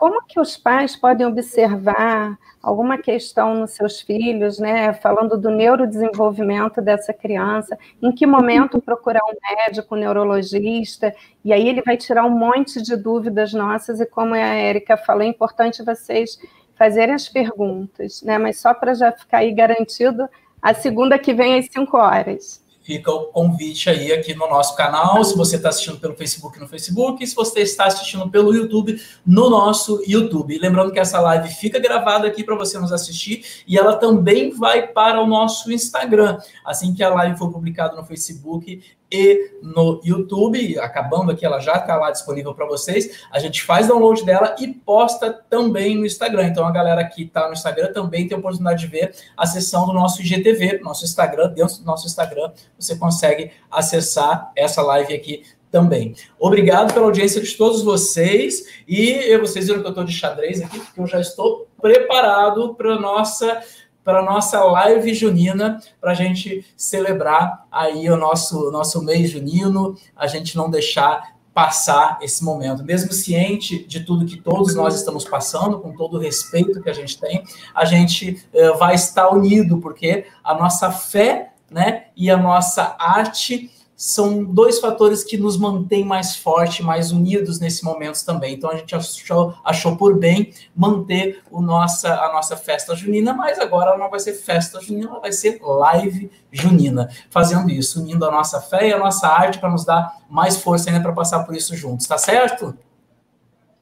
[0.00, 6.80] como que os pais podem observar alguma questão nos seus filhos, né, falando do neurodesenvolvimento
[6.80, 12.24] dessa criança, em que momento procurar um médico, um neurologista, e aí ele vai tirar
[12.24, 16.38] um monte de dúvidas nossas, e como a Érica falou, é importante vocês
[16.76, 20.26] fazerem as perguntas, né, mas só para já ficar aí garantido,
[20.62, 25.22] a segunda que vem às 5 horas fica o convite aí aqui no nosso canal.
[25.22, 27.22] Se você está assistindo pelo Facebook, no Facebook.
[27.22, 30.58] E se você está assistindo pelo YouTube, no nosso YouTube.
[30.58, 34.88] Lembrando que essa live fica gravada aqui para você nos assistir e ela também vai
[34.88, 36.38] para o nosso Instagram.
[36.66, 40.78] Assim que a live for publicada no Facebook, e no YouTube.
[40.78, 43.24] Acabando aqui, ela já está lá disponível para vocês.
[43.30, 46.46] A gente faz download dela e posta também no Instagram.
[46.46, 49.86] Então a galera que está no Instagram também tem a oportunidade de ver a sessão
[49.86, 51.48] do nosso IGTV, nosso Instagram.
[51.48, 56.14] Dentro do nosso Instagram, você consegue acessar essa live aqui também.
[56.38, 58.64] Obrigado pela audiência de todos vocês.
[58.86, 62.98] E vocês viram que eu estou de xadrez aqui, porque eu já estou preparado para
[62.98, 63.62] nossa
[64.04, 70.26] para nossa live junina, para a gente celebrar aí o nosso, nosso mês junino, a
[70.26, 72.84] gente não deixar passar esse momento.
[72.84, 76.92] Mesmo ciente de tudo que todos nós estamos passando, com todo o respeito que a
[76.92, 77.44] gente tem,
[77.74, 83.70] a gente uh, vai estar unido, porque a nossa fé né, e a nossa arte
[84.00, 88.54] são dois fatores que nos mantêm mais fortes, mais unidos nesse momento também.
[88.54, 93.58] Então a gente achou, achou por bem manter o nossa, a nossa festa junina, mas
[93.58, 98.24] agora ela não vai ser festa junina, ela vai ser live junina, fazendo isso, unindo
[98.24, 101.44] a nossa fé e a nossa arte para nos dar mais força ainda para passar
[101.44, 102.74] por isso juntos, tá certo?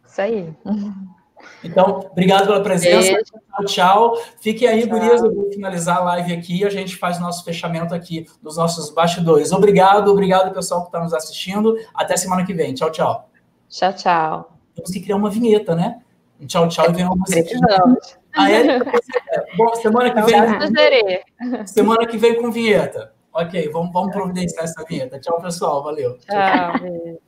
[0.04, 0.52] Isso aí.
[1.62, 3.20] Então, obrigado pela presença.
[3.24, 4.22] Tchau, tchau.
[4.40, 4.98] Fiquem aí, tchau.
[4.98, 5.22] Gurias.
[5.22, 8.56] Eu vou finalizar a live aqui e a gente faz o nosso fechamento aqui dos
[8.56, 9.52] nossos bastidores.
[9.52, 11.76] Obrigado, obrigado, pessoal que está nos assistindo.
[11.94, 12.74] Até semana que vem.
[12.74, 13.28] Tchau, tchau.
[13.68, 14.52] Tchau, tchau.
[14.74, 16.00] Temos que criar uma vinheta, né?
[16.40, 17.60] Um tchau, tchau e vem uma musiquinha.
[18.36, 18.78] Ah, é?
[19.56, 21.66] Bom, semana que vem.
[21.66, 23.12] Semana que vem com vinheta.
[23.32, 25.18] Ok, vamos, vamos providenciar essa vinheta.
[25.18, 25.82] Tchau, pessoal.
[25.82, 26.16] Valeu.
[26.18, 26.78] Tchau.
[26.78, 27.27] tchau.